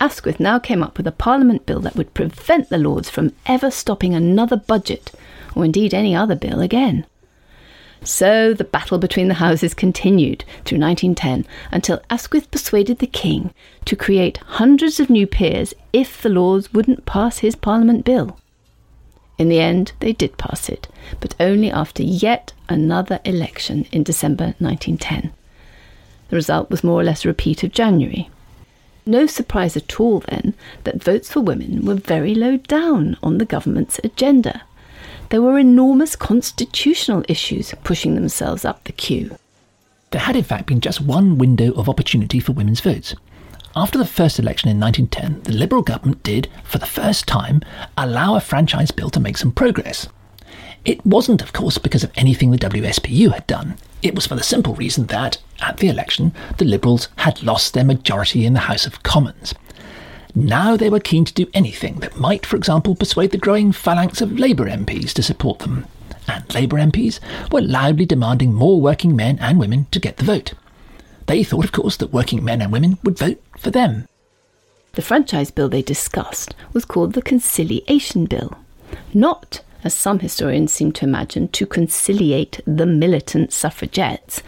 Asquith 0.00 0.38
now 0.38 0.58
came 0.58 0.82
up 0.82 0.96
with 0.96 1.06
a 1.06 1.12
Parliament 1.12 1.66
bill 1.66 1.80
that 1.80 1.96
would 1.96 2.14
prevent 2.14 2.68
the 2.68 2.78
Lords 2.78 3.08
from 3.08 3.32
ever 3.46 3.70
stopping 3.70 4.14
another 4.14 4.56
budget, 4.56 5.12
or 5.54 5.64
indeed 5.64 5.94
any 5.94 6.14
other 6.14 6.36
bill 6.36 6.60
again. 6.60 7.06
So 8.02 8.54
the 8.54 8.64
battle 8.64 8.98
between 8.98 9.28
the 9.28 9.34
houses 9.34 9.74
continued 9.74 10.44
through 10.64 10.78
1910 10.78 11.46
until 11.72 12.02
Asquith 12.10 12.50
persuaded 12.50 12.98
the 12.98 13.06
king 13.06 13.52
to 13.86 13.96
create 13.96 14.36
hundreds 14.38 15.00
of 15.00 15.10
new 15.10 15.26
peers 15.26 15.74
if 15.92 16.20
the 16.20 16.28
Lords 16.28 16.72
wouldn't 16.72 17.06
pass 17.06 17.38
his 17.38 17.56
Parliament 17.56 18.04
bill. 18.04 18.38
In 19.38 19.48
the 19.48 19.60
end, 19.60 19.92
they 20.00 20.12
did 20.12 20.38
pass 20.38 20.68
it, 20.68 20.88
but 21.20 21.34
only 21.40 21.70
after 21.70 22.02
yet 22.02 22.52
another 22.68 23.20
election 23.24 23.86
in 23.92 24.02
December 24.02 24.54
1910. 24.58 25.32
The 26.28 26.36
result 26.36 26.70
was 26.70 26.84
more 26.84 27.00
or 27.00 27.04
less 27.04 27.24
a 27.24 27.28
repeat 27.28 27.62
of 27.62 27.72
January. 27.72 28.30
No 29.06 29.26
surprise 29.26 29.76
at 29.76 30.00
all, 30.00 30.20
then, 30.20 30.54
that 30.84 31.02
votes 31.02 31.32
for 31.32 31.40
women 31.40 31.84
were 31.84 31.94
very 31.94 32.34
low 32.34 32.56
down 32.56 33.16
on 33.22 33.38
the 33.38 33.44
government's 33.44 34.00
agenda 34.02 34.62
there 35.30 35.42
were 35.42 35.58
enormous 35.58 36.14
constitutional 36.14 37.24
issues 37.28 37.74
pushing 37.82 38.14
themselves 38.14 38.64
up 38.64 38.84
the 38.84 38.92
queue. 38.92 39.36
There 40.10 40.20
had, 40.20 40.36
in 40.36 40.44
fact, 40.44 40.66
been 40.66 40.80
just 40.80 41.00
one 41.00 41.36
window 41.38 41.72
of 41.72 41.88
opportunity 41.88 42.38
for 42.38 42.52
women's 42.52 42.80
votes. 42.80 43.14
After 43.74 43.98
the 43.98 44.06
first 44.06 44.38
election 44.38 44.70
in 44.70 44.80
1910, 44.80 45.42
the 45.42 45.58
Liberal 45.58 45.82
government 45.82 46.22
did, 46.22 46.48
for 46.64 46.78
the 46.78 46.86
first 46.86 47.26
time, 47.26 47.60
allow 47.98 48.36
a 48.36 48.40
franchise 48.40 48.90
bill 48.90 49.10
to 49.10 49.20
make 49.20 49.36
some 49.36 49.52
progress. 49.52 50.08
It 50.84 51.04
wasn't, 51.04 51.42
of 51.42 51.52
course, 51.52 51.76
because 51.76 52.04
of 52.04 52.12
anything 52.14 52.50
the 52.52 52.58
WSPU 52.58 53.32
had 53.32 53.46
done. 53.46 53.76
It 54.02 54.14
was 54.14 54.26
for 54.26 54.34
the 54.34 54.42
simple 54.42 54.74
reason 54.74 55.06
that, 55.06 55.38
at 55.60 55.78
the 55.78 55.88
election, 55.88 56.32
the 56.58 56.64
Liberals 56.64 57.08
had 57.16 57.42
lost 57.42 57.74
their 57.74 57.84
majority 57.84 58.44
in 58.44 58.52
the 58.52 58.60
House 58.60 58.86
of 58.86 59.02
Commons. 59.02 59.54
Now 60.34 60.76
they 60.76 60.90
were 60.90 61.00
keen 61.00 61.24
to 61.24 61.32
do 61.32 61.46
anything 61.54 61.96
that 62.00 62.18
might, 62.18 62.44
for 62.44 62.56
example, 62.56 62.94
persuade 62.94 63.30
the 63.30 63.38
growing 63.38 63.72
phalanx 63.72 64.20
of 64.20 64.38
Labour 64.38 64.66
MPs 64.68 65.12
to 65.14 65.22
support 65.22 65.60
them. 65.60 65.86
And 66.28 66.52
Labour 66.54 66.76
MPs 66.76 67.20
were 67.50 67.62
loudly 67.62 68.04
demanding 68.04 68.52
more 68.52 68.80
working 68.80 69.16
men 69.16 69.38
and 69.38 69.58
women 69.58 69.86
to 69.92 70.00
get 70.00 70.18
the 70.18 70.24
vote. 70.24 70.52
They 71.26 71.42
thought, 71.42 71.64
of 71.64 71.72
course, 71.72 71.96
that 71.96 72.12
working 72.12 72.44
men 72.44 72.60
and 72.60 72.70
women 72.70 72.98
would 73.02 73.18
vote 73.18 73.42
for 73.58 73.70
them. 73.70 74.06
The 74.92 75.02
franchise 75.02 75.50
bill 75.50 75.68
they 75.68 75.82
discussed 75.82 76.54
was 76.72 76.84
called 76.84 77.14
the 77.14 77.22
Conciliation 77.22 78.26
Bill, 78.26 78.56
not, 79.12 79.60
as 79.86 79.94
some 79.94 80.18
historians 80.18 80.72
seem 80.72 80.90
to 80.92 81.04
imagine, 81.04 81.46
to 81.48 81.64
conciliate 81.64 82.60
the 82.66 82.84
militant 82.84 83.52
suffragettes, 83.52 84.42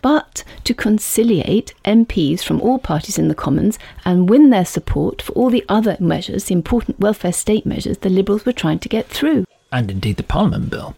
but 0.00 0.44
to 0.62 0.72
conciliate 0.72 1.74
MPs 1.84 2.42
from 2.42 2.60
all 2.60 2.78
parties 2.78 3.18
in 3.18 3.26
the 3.26 3.34
Commons 3.34 3.76
and 4.04 4.30
win 4.30 4.50
their 4.50 4.64
support 4.64 5.20
for 5.20 5.32
all 5.32 5.50
the 5.50 5.64
other 5.68 5.96
measures, 5.98 6.44
the 6.44 6.54
important 6.54 7.00
welfare 7.00 7.32
state 7.32 7.66
measures 7.66 7.98
the 7.98 8.08
Liberals 8.08 8.46
were 8.46 8.52
trying 8.52 8.78
to 8.78 8.88
get 8.88 9.08
through. 9.08 9.44
And 9.72 9.90
indeed 9.90 10.16
the 10.16 10.22
Parliament 10.22 10.70
Bill. 10.70 10.96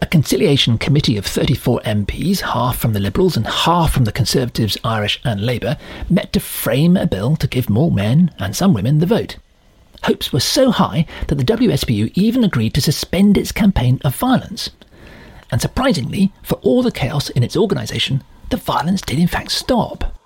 A 0.00 0.06
conciliation 0.06 0.78
committee 0.78 1.18
of 1.18 1.26
34 1.26 1.82
MPs, 1.82 2.40
half 2.40 2.78
from 2.78 2.94
the 2.94 3.00
Liberals 3.00 3.36
and 3.36 3.46
half 3.46 3.92
from 3.92 4.04
the 4.04 4.12
Conservatives, 4.12 4.78
Irish 4.82 5.20
and 5.22 5.44
Labour, 5.44 5.76
met 6.08 6.32
to 6.32 6.40
frame 6.40 6.96
a 6.96 7.06
bill 7.06 7.36
to 7.36 7.46
give 7.46 7.68
more 7.68 7.90
men 7.90 8.30
and 8.38 8.56
some 8.56 8.72
women 8.72 9.00
the 9.00 9.06
vote. 9.06 9.36
Hopes 10.04 10.32
were 10.32 10.40
so 10.40 10.70
high 10.70 11.06
that 11.28 11.36
the 11.36 11.44
WSPU 11.44 12.10
even 12.14 12.44
agreed 12.44 12.74
to 12.74 12.80
suspend 12.80 13.36
its 13.36 13.52
campaign 13.52 14.00
of 14.04 14.16
violence. 14.16 14.70
And 15.50 15.60
surprisingly, 15.60 16.32
for 16.42 16.54
all 16.56 16.82
the 16.82 16.92
chaos 16.92 17.28
in 17.30 17.42
its 17.42 17.56
organisation, 17.56 18.22
the 18.50 18.56
violence 18.56 19.00
did 19.02 19.18
in 19.18 19.26
fact 19.26 19.50
stop. 19.50 20.16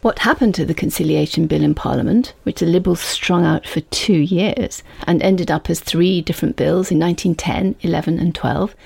What 0.00 0.20
happened 0.20 0.54
to 0.54 0.64
the 0.64 0.74
Conciliation 0.74 1.48
Bill 1.48 1.64
in 1.64 1.74
Parliament, 1.74 2.32
which 2.44 2.60
the 2.60 2.66
Liberals 2.66 3.00
strung 3.00 3.44
out 3.44 3.66
for 3.66 3.80
two 3.80 4.18
years 4.18 4.84
and 5.08 5.20
ended 5.22 5.50
up 5.50 5.68
as 5.68 5.80
three 5.80 6.20
different 6.20 6.54
bills 6.54 6.92
in 6.92 7.00
1910, 7.00 7.74
11, 7.80 8.20
and 8.20 8.32
12, 8.32 8.76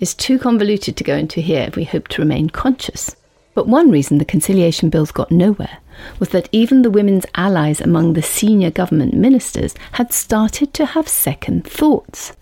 is 0.00 0.12
too 0.12 0.38
convoluted 0.38 0.94
to 0.96 1.04
go 1.04 1.16
into 1.16 1.40
here 1.40 1.62
if 1.62 1.76
we 1.76 1.84
hope 1.84 2.08
to 2.08 2.20
remain 2.20 2.50
conscious. 2.50 3.16
But 3.58 3.66
one 3.66 3.90
reason 3.90 4.18
the 4.18 4.24
Conciliation 4.24 4.88
Bills 4.88 5.10
got 5.10 5.32
nowhere 5.32 5.78
was 6.20 6.28
that 6.28 6.48
even 6.52 6.82
the 6.82 6.92
women's 6.92 7.26
allies 7.34 7.80
among 7.80 8.12
the 8.12 8.22
senior 8.22 8.70
government 8.70 9.14
ministers 9.14 9.74
had 9.90 10.12
started 10.12 10.72
to 10.74 10.86
have 10.86 11.08
second 11.08 11.66
thoughts. 11.66 12.36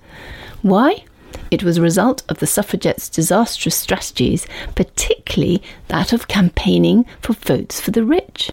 Why? 0.60 1.06
It 1.50 1.62
was 1.62 1.78
a 1.78 1.80
result 1.80 2.22
of 2.28 2.38
the 2.38 2.46
suffragettes' 2.46 3.08
disastrous 3.08 3.76
strategies, 3.76 4.46
particularly 4.74 5.62
that 5.88 6.12
of 6.12 6.28
campaigning 6.28 7.06
for 7.22 7.32
votes 7.32 7.80
for 7.80 7.92
the 7.92 8.04
rich. 8.04 8.50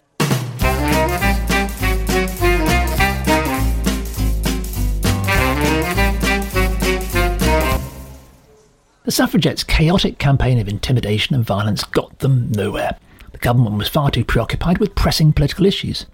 The 9.04 9.12
suffragettes' 9.12 9.64
chaotic 9.64 10.16
campaign 10.16 10.58
of 10.58 10.66
intimidation 10.66 11.36
and 11.36 11.44
violence 11.44 11.84
got 11.84 12.20
them 12.20 12.50
nowhere. 12.52 12.96
The 13.32 13.38
government 13.38 13.76
was 13.76 13.86
far 13.86 14.10
too 14.10 14.24
preoccupied 14.24 14.78
with 14.78 14.94
pressing 14.94 15.34
political 15.34 15.66
issues. 15.66 16.06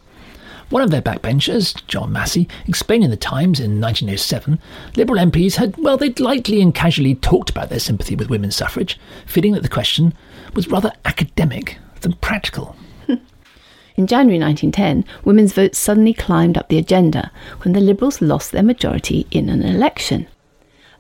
One 0.71 0.83
of 0.83 0.91
their 0.91 1.01
backbenchers, 1.01 1.87
John 1.87 2.11
Massey, 2.11 2.49
explained 2.67 3.05
in 3.05 3.11
the 3.11 3.17
Times 3.17 3.61
in 3.61 3.81
1907, 3.81 4.59
Liberal 4.97 5.25
MPs 5.25 5.55
had, 5.55 5.77
well, 5.77 5.97
they'd 5.97 6.19
lightly 6.19 6.61
and 6.61 6.75
casually 6.75 7.15
talked 7.15 7.49
about 7.49 7.69
their 7.69 7.79
sympathy 7.79 8.17
with 8.17 8.29
women's 8.29 8.57
suffrage, 8.57 8.99
feeling 9.25 9.53
that 9.53 9.63
the 9.63 9.69
question 9.69 10.13
was 10.55 10.67
rather 10.67 10.93
academic 11.05 11.79
than 12.01 12.15
practical. 12.15 12.75
In 13.07 14.09
January 14.09 14.41
1910, 14.41 15.05
women's 15.25 15.53
votes 15.53 15.79
suddenly 15.79 16.13
climbed 16.13 16.59
up 16.59 16.69
the 16.69 16.79
agenda 16.79 17.31
when 17.63 17.73
the 17.73 17.81
Liberals 17.81 18.21
lost 18.21 18.51
their 18.51 18.65
majority 18.65 19.29
in 19.31 19.49
an 19.49 19.63
election 19.63 20.27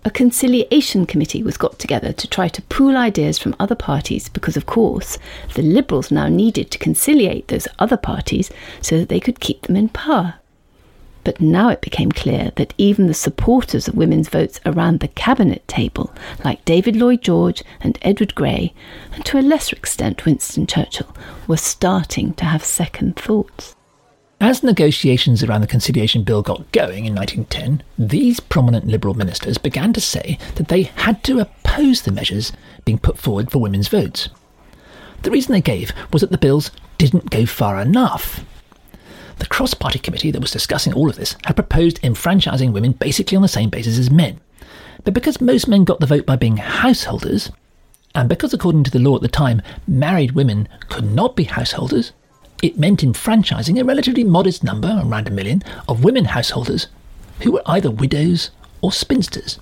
a 0.04 0.10
conciliation 0.10 1.04
committee 1.04 1.42
was 1.42 1.58
got 1.58 1.78
together 1.78 2.12
to 2.12 2.28
try 2.28 2.48
to 2.48 2.62
pool 2.62 2.96
ideas 2.96 3.38
from 3.38 3.54
other 3.60 3.74
parties 3.74 4.28
because, 4.28 4.56
of 4.56 4.64
course, 4.64 5.18
the 5.54 5.62
Liberals 5.62 6.10
now 6.10 6.28
needed 6.28 6.70
to 6.70 6.78
conciliate 6.78 7.48
those 7.48 7.68
other 7.78 7.98
parties 7.98 8.50
so 8.80 8.98
that 8.98 9.10
they 9.10 9.20
could 9.20 9.40
keep 9.40 9.62
them 9.62 9.76
in 9.76 9.88
power. 9.90 10.34
But 11.22 11.40
now 11.40 11.68
it 11.68 11.82
became 11.82 12.10
clear 12.10 12.50
that 12.56 12.72
even 12.78 13.06
the 13.06 13.14
supporters 13.14 13.88
of 13.88 13.94
women's 13.94 14.30
votes 14.30 14.58
around 14.64 15.00
the 15.00 15.08
cabinet 15.08 15.68
table, 15.68 16.14
like 16.44 16.64
David 16.64 16.96
Lloyd 16.96 17.20
George 17.20 17.62
and 17.82 17.98
Edward 18.00 18.34
Grey, 18.34 18.72
and 19.12 19.22
to 19.26 19.38
a 19.38 19.42
lesser 19.42 19.76
extent 19.76 20.24
Winston 20.24 20.66
Churchill, 20.66 21.14
were 21.46 21.58
starting 21.58 22.32
to 22.34 22.46
have 22.46 22.64
second 22.64 23.16
thoughts. 23.16 23.76
As 24.42 24.62
negotiations 24.62 25.42
around 25.42 25.60
the 25.60 25.66
Conciliation 25.66 26.24
Bill 26.24 26.40
got 26.40 26.72
going 26.72 27.04
in 27.04 27.14
1910, 27.14 27.82
these 27.98 28.40
prominent 28.40 28.86
Liberal 28.86 29.12
ministers 29.12 29.58
began 29.58 29.92
to 29.92 30.00
say 30.00 30.38
that 30.54 30.68
they 30.68 30.84
had 30.84 31.22
to 31.24 31.40
oppose 31.40 32.00
the 32.00 32.10
measures 32.10 32.50
being 32.86 32.98
put 32.98 33.18
forward 33.18 33.50
for 33.52 33.58
women's 33.58 33.88
votes. 33.88 34.30
The 35.24 35.30
reason 35.30 35.52
they 35.52 35.60
gave 35.60 35.92
was 36.10 36.22
that 36.22 36.30
the 36.30 36.38
bills 36.38 36.70
didn't 36.96 37.28
go 37.28 37.44
far 37.44 37.78
enough. 37.78 38.42
The 39.40 39.46
cross 39.46 39.74
party 39.74 39.98
committee 39.98 40.30
that 40.30 40.40
was 40.40 40.50
discussing 40.50 40.94
all 40.94 41.10
of 41.10 41.16
this 41.16 41.36
had 41.44 41.56
proposed 41.56 42.02
enfranchising 42.02 42.72
women 42.72 42.92
basically 42.92 43.36
on 43.36 43.42
the 43.42 43.48
same 43.48 43.68
basis 43.68 43.98
as 43.98 44.10
men. 44.10 44.40
But 45.04 45.12
because 45.12 45.42
most 45.42 45.68
men 45.68 45.84
got 45.84 46.00
the 46.00 46.06
vote 46.06 46.24
by 46.24 46.36
being 46.36 46.56
householders, 46.56 47.50
and 48.14 48.26
because 48.26 48.54
according 48.54 48.84
to 48.84 48.90
the 48.90 49.00
law 49.00 49.16
at 49.16 49.22
the 49.22 49.28
time, 49.28 49.60
married 49.86 50.32
women 50.32 50.66
could 50.88 51.04
not 51.04 51.36
be 51.36 51.44
householders, 51.44 52.12
it 52.62 52.78
meant 52.78 53.02
enfranchising 53.02 53.78
a 53.78 53.84
relatively 53.84 54.24
modest 54.24 54.62
number, 54.62 55.00
around 55.04 55.28
a 55.28 55.30
million, 55.30 55.62
of 55.88 56.04
women 56.04 56.26
householders 56.26 56.88
who 57.40 57.52
were 57.52 57.62
either 57.66 57.90
widows 57.90 58.50
or 58.82 58.92
spinsters. 58.92 59.58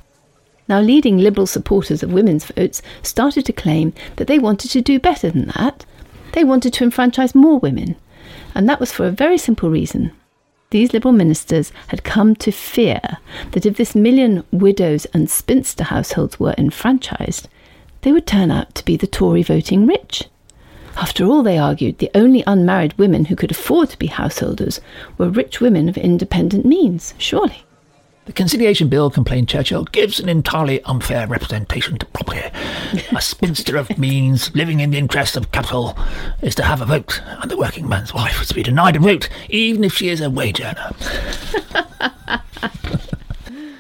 Now, 0.69 0.81
leading 0.81 1.19
Liberal 1.19 1.47
supporters 1.47 2.03
of 2.03 2.13
women's 2.13 2.45
votes 2.45 2.83
started 3.03 3.47
to 3.47 3.53
claim 3.53 3.95
that 4.17 4.27
they 4.27 4.39
wanted 4.39 4.71
to 4.73 4.83
do 4.83 4.99
better 4.99 5.31
than 5.31 5.47
that. 5.57 5.87
They 6.33 6.45
wanted 6.45 6.75
to 6.75 6.85
enfranchise 6.85 7.35
more 7.35 7.59
women. 7.59 7.97
And 8.55 8.69
that 8.69 8.81
was 8.81 8.93
for 8.93 9.07
a 9.07 9.11
very 9.11 9.39
simple 9.39 9.71
reason. 9.71 10.13
These 10.71 10.93
Liberal 10.93 11.13
ministers 11.13 11.73
had 11.87 12.05
come 12.05 12.35
to 12.37 12.53
fear 12.53 13.01
that 13.53 13.65
if 13.65 13.79
this 13.79 13.95
million 13.95 14.45
widows 14.53 15.07
and 15.07 15.31
spinster 15.31 15.85
households 15.85 16.39
were 16.39 16.55
enfranchised, 16.59 17.49
they 18.03 18.13
would 18.13 18.27
turn 18.27 18.51
out 18.51 18.75
to 18.75 18.85
be 18.85 18.97
the 18.97 19.07
Tory 19.07 19.43
voting 19.43 19.87
rich. 19.87 20.25
After 20.99 21.25
all, 21.27 21.45
they 21.45 21.59
argued, 21.59 21.99
the 21.99 22.11
only 22.13 22.43
unmarried 22.45 22.99
women 22.99 23.27
who 23.27 23.37
could 23.37 23.53
afford 23.53 23.91
to 23.91 23.99
be 23.99 24.09
householders 24.09 24.81
were 25.17 25.31
rich 25.31 25.61
women 25.61 25.89
of 25.89 25.97
independent 25.97 26.65
means, 26.65 27.15
surely. 27.19 27.63
The 28.25 28.33
Conciliation 28.33 28.89
Bill, 28.89 29.09
complained 29.09 29.49
Churchill, 29.49 29.85
gives 29.85 30.19
an 30.19 30.29
entirely 30.29 30.83
unfair 30.83 31.29
representation 31.29 31.99
to 31.99 32.07
property. 32.07 32.43
a 33.17 33.21
spinster 33.21 33.77
of 33.77 33.97
means, 33.97 34.53
living 34.57 34.81
in 34.81 34.91
the 34.91 34.99
interests 34.99 35.37
of 35.37 35.53
capital, 35.53 35.97
is 36.43 36.57
to 36.57 36.65
have 36.65 36.81
a 36.81 36.87
vote, 36.87 37.23
and 37.41 37.49
the 37.49 37.57
working 37.57 37.89
man's 37.89 38.13
wife 38.13 38.43
is 38.43 38.49
to 38.49 38.55
be 38.55 38.65
denied 38.65 38.97
a 38.97 38.99
vote, 38.99 39.29
even 39.49 39.85
if 39.85 39.95
she 39.95 40.09
is 40.09 40.21
a 40.21 40.29
wage 40.29 40.61
earner. 40.61 40.91
in 43.49 43.71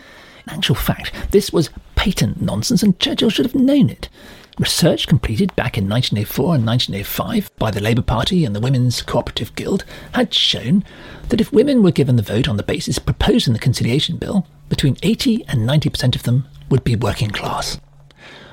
actual 0.46 0.76
fact, 0.76 1.12
this 1.32 1.52
was 1.52 1.70
patent 1.96 2.40
nonsense, 2.40 2.84
and 2.84 2.98
Churchill 3.00 3.28
should 3.28 3.44
have 3.44 3.56
known 3.56 3.90
it. 3.90 4.08
Research 4.58 5.06
completed 5.06 5.54
back 5.54 5.78
in 5.78 5.88
1904 5.88 6.56
and 6.56 6.66
1905 6.66 7.56
by 7.58 7.70
the 7.70 7.80
Labour 7.80 8.02
Party 8.02 8.44
and 8.44 8.56
the 8.56 8.60
Women's 8.60 9.02
Cooperative 9.02 9.54
Guild 9.54 9.84
had 10.14 10.34
shown 10.34 10.82
that 11.28 11.40
if 11.40 11.52
women 11.52 11.80
were 11.80 11.92
given 11.92 12.16
the 12.16 12.22
vote 12.22 12.48
on 12.48 12.56
the 12.56 12.64
basis 12.64 12.98
proposed 12.98 13.46
in 13.46 13.52
the 13.52 13.60
Conciliation 13.60 14.16
Bill, 14.16 14.48
between 14.68 14.96
80 15.00 15.44
and 15.46 15.60
90% 15.60 16.16
of 16.16 16.24
them 16.24 16.44
would 16.70 16.82
be 16.82 16.96
working 16.96 17.30
class. 17.30 17.78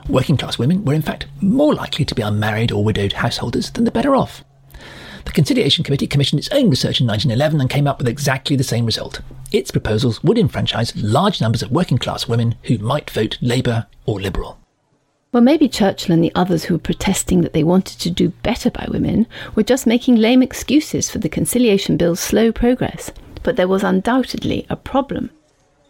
Working 0.07 0.37
class 0.37 0.59
women 0.59 0.85
were 0.85 0.93
in 0.93 1.01
fact 1.01 1.25
more 1.41 1.73
likely 1.73 2.05
to 2.05 2.13
be 2.13 2.21
unmarried 2.21 2.71
or 2.71 2.83
widowed 2.83 3.13
householders 3.13 3.71
than 3.71 3.85
the 3.85 3.91
better 3.91 4.15
off. 4.15 4.43
The 5.25 5.31
Conciliation 5.31 5.83
Committee 5.83 6.05
commissioned 6.05 6.37
its 6.39 6.49
own 6.49 6.69
research 6.69 7.01
in 7.01 7.07
1911 7.07 7.59
and 7.59 7.67
came 7.67 7.87
up 7.87 7.97
with 7.97 8.07
exactly 8.07 8.55
the 8.55 8.63
same 8.63 8.85
result. 8.85 9.21
Its 9.51 9.71
proposals 9.71 10.23
would 10.23 10.37
enfranchise 10.37 10.95
large 10.95 11.41
numbers 11.41 11.63
of 11.63 11.71
working 11.71 11.97
class 11.97 12.27
women 12.27 12.53
who 12.63 12.77
might 12.77 13.09
vote 13.09 13.39
Labour 13.41 13.87
or 14.05 14.21
Liberal. 14.21 14.59
Well, 15.35 15.43
maybe 15.43 15.67
Churchill 15.67 16.13
and 16.13 16.23
the 16.23 16.31
others 16.33 16.63
who 16.63 16.75
were 16.75 16.79
protesting 16.79 17.41
that 17.41 17.51
they 17.51 17.65
wanted 17.65 17.99
to 17.99 18.09
do 18.09 18.29
better 18.29 18.71
by 18.71 18.87
women 18.89 19.27
were 19.53 19.63
just 19.63 19.85
making 19.85 20.15
lame 20.15 20.41
excuses 20.41 21.09
for 21.09 21.17
the 21.17 21.27
Conciliation 21.27 21.97
Bill's 21.97 22.21
slow 22.21 22.53
progress. 22.53 23.11
But 23.43 23.57
there 23.57 23.67
was 23.67 23.83
undoubtedly 23.83 24.65
a 24.69 24.77
problem. 24.77 25.31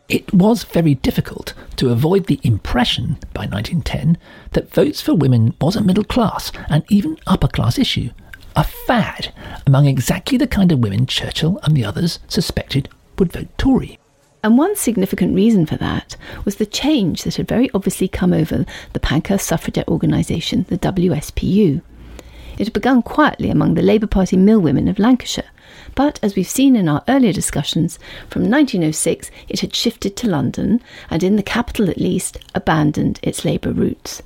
It 0.09 0.33
was 0.33 0.63
very 0.63 0.95
difficult 0.95 1.53
to 1.75 1.91
avoid 1.91 2.25
the 2.25 2.39
impression 2.41 3.19
by 3.35 3.45
1910 3.45 4.17
that 4.53 4.73
votes 4.73 4.99
for 4.99 5.13
women 5.13 5.53
was 5.61 5.75
a 5.75 5.83
middle 5.83 6.05
class 6.05 6.51
and 6.67 6.83
even 6.89 7.19
upper 7.27 7.47
class 7.47 7.77
issue, 7.77 8.09
a 8.55 8.63
fad 8.63 9.31
among 9.67 9.85
exactly 9.85 10.39
the 10.39 10.47
kind 10.47 10.71
of 10.71 10.79
women 10.79 11.05
Churchill 11.05 11.59
and 11.61 11.77
the 11.77 11.85
others 11.85 12.17
suspected 12.27 12.89
would 13.19 13.31
vote 13.31 13.55
Tory. 13.59 13.99
And 14.45 14.59
one 14.59 14.75
significant 14.75 15.33
reason 15.33 15.65
for 15.65 15.75
that 15.77 16.17
was 16.45 16.57
the 16.57 16.67
change 16.67 17.23
that 17.23 17.37
had 17.37 17.47
very 17.47 17.67
obviously 17.73 18.07
come 18.07 18.31
over 18.31 18.63
the 18.93 18.99
Pankhurst 18.99 19.47
suffragette 19.47 19.87
organisation, 19.87 20.67
the 20.69 20.77
WSPU. 20.77 21.81
It 22.59 22.65
had 22.65 22.73
begun 22.73 23.01
quietly 23.01 23.49
among 23.49 23.73
the 23.73 23.81
Labour 23.81 24.05
Party 24.05 24.37
mill 24.37 24.59
women 24.59 24.87
of 24.87 24.99
Lancashire, 24.99 25.49
but 25.95 26.19
as 26.21 26.35
we've 26.35 26.47
seen 26.47 26.75
in 26.75 26.87
our 26.87 27.03
earlier 27.07 27.33
discussions, 27.33 27.97
from 28.29 28.43
1906 28.43 29.31
it 29.49 29.61
had 29.61 29.73
shifted 29.73 30.15
to 30.17 30.29
London 30.29 30.79
and, 31.09 31.23
in 31.23 31.37
the 31.37 31.41
capital 31.41 31.89
at 31.89 31.97
least, 31.97 32.37
abandoned 32.53 33.19
its 33.23 33.45
Labour 33.45 33.71
roots. 33.71 34.21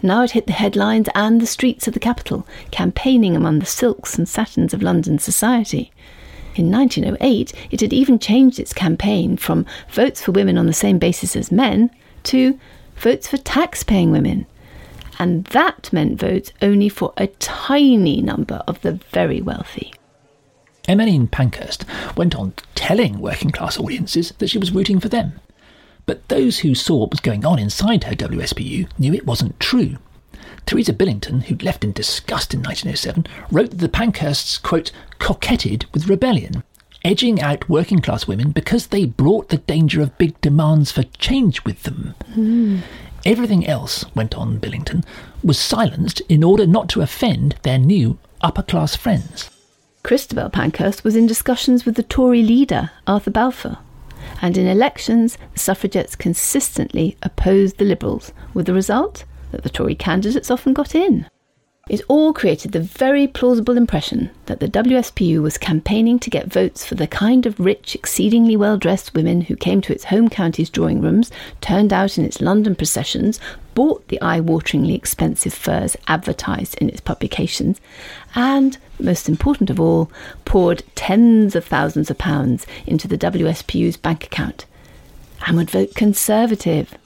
Now 0.00 0.22
it 0.22 0.30
hit 0.30 0.46
the 0.46 0.54
headlines 0.54 1.10
and 1.14 1.38
the 1.38 1.46
streets 1.46 1.86
of 1.86 1.92
the 1.92 2.00
capital, 2.00 2.46
campaigning 2.70 3.36
among 3.36 3.58
the 3.58 3.66
silks 3.66 4.16
and 4.16 4.26
satins 4.26 4.72
of 4.72 4.82
London 4.82 5.18
society. 5.18 5.92
In 6.54 6.70
1908, 6.70 7.52
it 7.70 7.80
had 7.80 7.92
even 7.92 8.18
changed 8.18 8.60
its 8.60 8.72
campaign 8.72 9.36
from 9.36 9.66
votes 9.90 10.22
for 10.22 10.32
women 10.32 10.56
on 10.56 10.66
the 10.66 10.72
same 10.72 10.98
basis 10.98 11.34
as 11.34 11.50
men 11.50 11.90
to 12.24 12.58
votes 12.96 13.28
for 13.28 13.36
tax 13.38 13.82
paying 13.82 14.12
women. 14.12 14.46
And 15.18 15.44
that 15.46 15.92
meant 15.92 16.18
votes 16.18 16.52
only 16.62 16.88
for 16.88 17.12
a 17.16 17.26
tiny 17.26 18.20
number 18.20 18.62
of 18.66 18.80
the 18.82 18.92
very 18.92 19.40
wealthy. 19.40 19.92
Emmeline 20.86 21.28
Pankhurst 21.28 21.84
went 22.16 22.34
on 22.34 22.52
telling 22.74 23.18
working 23.20 23.50
class 23.50 23.78
audiences 23.78 24.32
that 24.38 24.48
she 24.48 24.58
was 24.58 24.72
rooting 24.72 25.00
for 25.00 25.08
them. 25.08 25.40
But 26.06 26.28
those 26.28 26.58
who 26.58 26.74
saw 26.74 26.96
what 26.96 27.10
was 27.10 27.20
going 27.20 27.46
on 27.46 27.58
inside 27.58 28.04
her 28.04 28.14
WSPU 28.14 28.88
knew 28.98 29.14
it 29.14 29.26
wasn't 29.26 29.58
true. 29.58 29.96
Teresa 30.66 30.92
Billington, 30.92 31.42
who'd 31.42 31.62
left 31.62 31.84
in 31.84 31.92
disgust 31.92 32.54
in 32.54 32.60
1907, 32.60 33.26
wrote 33.50 33.70
that 33.70 33.78
the 33.78 33.88
Pankhursts, 33.88 34.60
quote, 34.60 34.90
coquetted 35.18 35.86
with 35.92 36.08
rebellion, 36.08 36.62
edging 37.04 37.40
out 37.40 37.68
working 37.68 38.00
class 38.00 38.26
women 38.26 38.50
because 38.50 38.86
they 38.86 39.04
brought 39.04 39.50
the 39.50 39.58
danger 39.58 40.00
of 40.00 40.16
big 40.18 40.40
demands 40.40 40.90
for 40.90 41.02
change 41.18 41.64
with 41.64 41.82
them. 41.82 42.14
Mm. 42.30 42.80
Everything 43.26 43.66
else, 43.66 44.04
went 44.14 44.34
on 44.34 44.58
Billington, 44.58 45.04
was 45.42 45.58
silenced 45.58 46.20
in 46.28 46.42
order 46.42 46.66
not 46.66 46.88
to 46.90 47.02
offend 47.02 47.56
their 47.62 47.78
new 47.78 48.18
upper 48.40 48.62
class 48.62 48.96
friends. 48.96 49.50
Christabel 50.02 50.50
Pankhurst 50.50 51.04
was 51.04 51.16
in 51.16 51.26
discussions 51.26 51.86
with 51.86 51.94
the 51.94 52.02
Tory 52.02 52.42
leader, 52.42 52.90
Arthur 53.06 53.30
Balfour, 53.30 53.78
and 54.42 54.58
in 54.58 54.66
elections, 54.66 55.38
the 55.54 55.58
suffragettes 55.58 56.14
consistently 56.16 57.16
opposed 57.22 57.78
the 57.78 57.84
Liberals, 57.84 58.32
with 58.52 58.66
the 58.66 58.74
result 58.74 59.24
that 59.54 59.62
the 59.62 59.70
Tory 59.70 59.94
candidates 59.94 60.50
often 60.50 60.74
got 60.74 60.94
in. 60.94 61.26
It 61.86 62.00
all 62.08 62.32
created 62.32 62.72
the 62.72 62.80
very 62.80 63.26
plausible 63.26 63.76
impression 63.76 64.30
that 64.46 64.58
the 64.58 64.68
WSPU 64.68 65.42
was 65.42 65.58
campaigning 65.58 66.18
to 66.20 66.30
get 66.30 66.50
votes 66.50 66.86
for 66.86 66.94
the 66.94 67.06
kind 67.06 67.44
of 67.44 67.60
rich, 67.60 67.94
exceedingly 67.94 68.56
well 68.56 68.78
dressed 68.78 69.14
women 69.14 69.42
who 69.42 69.54
came 69.54 69.82
to 69.82 69.92
its 69.92 70.04
home 70.04 70.30
county's 70.30 70.70
drawing 70.70 71.02
rooms, 71.02 71.30
turned 71.60 71.92
out 71.92 72.16
in 72.16 72.24
its 72.24 72.40
London 72.40 72.74
processions, 72.74 73.38
bought 73.74 74.08
the 74.08 74.20
eye 74.22 74.40
wateringly 74.40 74.94
expensive 74.94 75.52
furs 75.52 75.94
advertised 76.08 76.74
in 76.78 76.88
its 76.88 77.02
publications, 77.02 77.82
and, 78.34 78.78
most 78.98 79.28
important 79.28 79.68
of 79.68 79.78
all, 79.78 80.10
poured 80.46 80.82
tens 80.94 81.54
of 81.54 81.66
thousands 81.66 82.10
of 82.10 82.16
pounds 82.16 82.66
into 82.86 83.06
the 83.06 83.18
WSPU's 83.18 83.98
bank 83.98 84.24
account 84.24 84.64
and 85.46 85.58
would 85.58 85.70
vote 85.70 85.94
Conservative. 85.94 86.96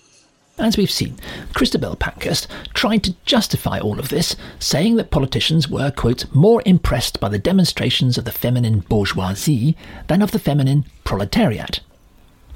As 0.59 0.77
we've 0.77 0.91
seen, 0.91 1.17
Christabel 1.55 1.95
Pankhurst 1.95 2.49
tried 2.75 3.05
to 3.05 3.15
justify 3.25 3.79
all 3.79 4.01
of 4.01 4.09
this, 4.09 4.35
saying 4.59 4.97
that 4.97 5.13
politicians 5.13 5.69
were, 5.69 5.93
quote, 5.93 6.25
more 6.35 6.63
impressed 6.67 7.21
by 7.21 7.29
the 7.29 7.39
demonstrations 7.39 8.19
of 8.19 8.25
the 8.25 8.33
feminine 8.33 8.81
bourgeoisie 8.81 9.77
than 10.09 10.21
of 10.21 10.33
the 10.33 10.39
feminine 10.41 10.85
proletariat. 11.05 11.79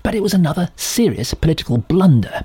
But 0.02 0.16
it 0.16 0.22
was 0.22 0.34
another 0.34 0.70
serious 0.74 1.32
political 1.32 1.78
blunder. 1.78 2.44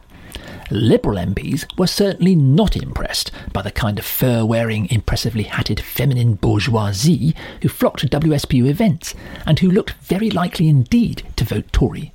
Liberal 0.69 1.17
MPs 1.17 1.65
were 1.75 1.87
certainly 1.87 2.35
not 2.35 2.75
impressed 2.75 3.31
by 3.51 3.63
the 3.63 3.71
kind 3.71 3.97
of 3.97 4.05
fur 4.05 4.45
wearing, 4.45 4.87
impressively 4.91 5.43
hatted 5.43 5.79
feminine 5.79 6.35
bourgeoisie 6.35 7.33
who 7.63 7.69
flocked 7.69 8.01
to 8.01 8.07
WSPU 8.07 8.67
events 8.67 9.15
and 9.47 9.57
who 9.57 9.71
looked 9.71 9.93
very 10.03 10.29
likely 10.29 10.67
indeed 10.67 11.23
to 11.35 11.45
vote 11.45 11.71
Tory. 11.71 12.13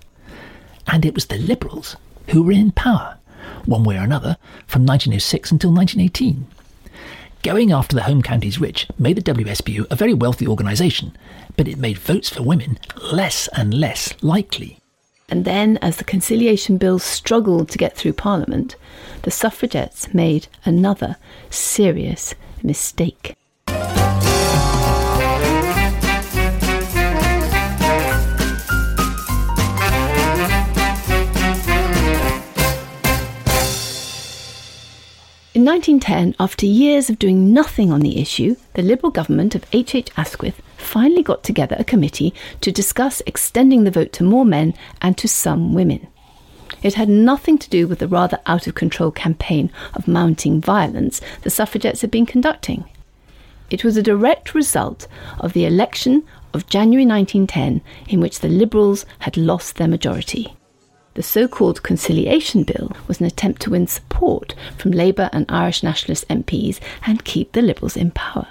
And 0.86 1.04
it 1.04 1.14
was 1.14 1.26
the 1.26 1.38
Liberals 1.38 1.96
who 2.28 2.44
were 2.44 2.52
in 2.52 2.70
power 2.70 3.18
one 3.66 3.84
way 3.84 3.96
or 3.96 4.02
another, 4.02 4.36
from 4.66 4.84
1906 4.86 5.52
until 5.52 5.72
1918. 5.72 6.46
Going 7.42 7.72
after 7.72 7.96
the 7.96 8.04
home 8.04 8.22
counties 8.22 8.60
rich 8.60 8.86
made 8.98 9.16
the 9.16 9.34
WSPU 9.34 9.86
a 9.90 9.96
very 9.96 10.14
wealthy 10.14 10.46
organisation, 10.46 11.16
but 11.56 11.66
it 11.66 11.76
made 11.76 11.98
votes 11.98 12.28
for 12.28 12.42
women 12.42 12.78
less 13.12 13.48
and 13.54 13.74
less 13.74 14.14
likely. 14.22 14.78
And 15.28 15.44
then, 15.44 15.78
as 15.78 15.96
the 15.96 16.04
Conciliation 16.04 16.76
Bill 16.76 16.98
struggled 16.98 17.68
to 17.70 17.78
get 17.78 17.96
through 17.96 18.12
Parliament, 18.12 18.76
the 19.22 19.30
suffragettes 19.30 20.12
made 20.14 20.46
another 20.64 21.16
serious 21.50 22.34
mistake. 22.62 23.34
In 35.54 35.66
1910, 35.66 36.34
after 36.40 36.64
years 36.64 37.10
of 37.10 37.18
doing 37.18 37.52
nothing 37.52 37.92
on 37.92 38.00
the 38.00 38.18
issue, 38.18 38.56
the 38.72 38.80
Liberal 38.80 39.10
government 39.10 39.54
of 39.54 39.66
H. 39.70 39.94
H. 39.94 40.08
Asquith 40.16 40.62
finally 40.78 41.22
got 41.22 41.44
together 41.44 41.76
a 41.78 41.84
committee 41.84 42.32
to 42.62 42.72
discuss 42.72 43.20
extending 43.26 43.84
the 43.84 43.90
vote 43.90 44.14
to 44.14 44.24
more 44.24 44.46
men 44.46 44.72
and 45.02 45.18
to 45.18 45.28
some 45.28 45.74
women. 45.74 46.08
It 46.82 46.94
had 46.94 47.10
nothing 47.10 47.58
to 47.58 47.68
do 47.68 47.86
with 47.86 47.98
the 47.98 48.08
rather 48.08 48.40
out 48.46 48.66
of 48.66 48.74
control 48.74 49.10
campaign 49.10 49.70
of 49.92 50.08
mounting 50.08 50.58
violence 50.58 51.20
the 51.42 51.50
suffragettes 51.50 52.00
had 52.00 52.10
been 52.10 52.24
conducting. 52.24 52.86
It 53.68 53.84
was 53.84 53.98
a 53.98 54.02
direct 54.02 54.54
result 54.54 55.06
of 55.38 55.52
the 55.52 55.66
election 55.66 56.22
of 56.54 56.66
January 56.66 57.04
1910, 57.04 57.82
in 58.08 58.20
which 58.20 58.40
the 58.40 58.48
Liberals 58.48 59.04
had 59.18 59.36
lost 59.36 59.76
their 59.76 59.86
majority. 59.86 60.56
The 61.14 61.22
so 61.22 61.46
called 61.46 61.82
Conciliation 61.82 62.64
Bill 62.64 62.90
was 63.06 63.20
an 63.20 63.26
attempt 63.26 63.60
to 63.62 63.70
win 63.70 63.86
support 63.86 64.54
from 64.78 64.92
Labour 64.92 65.28
and 65.32 65.44
Irish 65.48 65.82
Nationalist 65.82 66.26
MPs 66.28 66.80
and 67.06 67.24
keep 67.24 67.52
the 67.52 67.60
Liberals 67.60 67.96
in 67.96 68.12
power. 68.12 68.48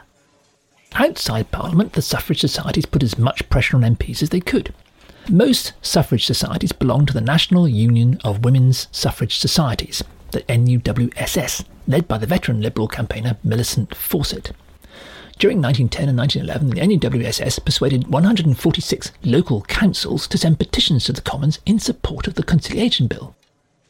Outside 0.94 1.52
Parliament, 1.52 1.94
the 1.94 2.02
suffrage 2.02 2.42
societies 2.42 2.86
put 2.86 3.02
as 3.02 3.18
much 3.18 3.50
pressure 3.50 3.78
on 3.78 3.84
MPs 3.84 4.22
as 4.22 4.30
they 4.30 4.42
could. 4.42 4.74
Most 5.30 5.74
suffrage 5.82 6.26
societies 6.26 6.72
belong 6.72 7.06
to 7.06 7.14
the 7.14 7.22
National 7.22 7.68
Union 7.68 8.20
of 8.24 8.44
Women's 8.44 8.88
Suffrage 8.92 9.38
Societies, 9.38 10.04
the 10.32 10.42
NUWSS, 10.42 11.66
led 11.88 12.08
by 12.08 12.18
the 12.18 12.28
veteran 12.28 12.62
Liberal 12.62 12.88
campaigner 12.88 13.38
Millicent 13.44 13.96
Fawcett. 13.96 14.52
During 15.42 15.60
1910 15.60 16.08
and 16.08 16.20
1911, 16.20 16.70
the 16.70 16.98
NUWSS 17.00 17.66
persuaded 17.66 18.10
146 18.10 19.12
local 19.24 19.64
councils 19.64 20.28
to 20.28 20.38
send 20.38 20.60
petitions 20.60 21.06
to 21.06 21.14
the 21.14 21.22
Commons 21.22 21.58
in 21.66 21.80
support 21.80 22.28
of 22.28 22.36
the 22.36 22.44
Conciliation 22.44 23.08
Bill. 23.08 23.34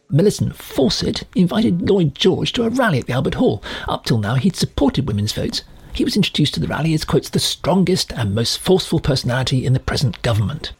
Millicent 0.10 0.56
Fawcett 0.56 1.28
invited 1.36 1.90
Lloyd 1.90 2.16
George 2.16 2.54
to 2.54 2.64
a 2.64 2.70
rally 2.70 3.00
at 3.00 3.08
the 3.08 3.12
Albert 3.12 3.34
Hall. 3.34 3.62
Up 3.90 4.06
till 4.06 4.20
now, 4.20 4.36
he'd 4.36 4.56
supported 4.56 5.10
women's 5.10 5.34
votes. 5.34 5.64
He 5.92 6.06
was 6.06 6.16
introduced 6.16 6.54
to 6.54 6.62
the 6.62 6.70
rally 6.70 6.94
as, 6.94 7.04
quotes, 7.04 7.28
the 7.28 7.38
strongest 7.38 8.14
and 8.14 8.34
most 8.34 8.58
forceful 8.58 9.02
personality 9.02 9.66
in 9.66 9.74
the 9.74 9.82
present 9.82 10.22
government. 10.22 10.72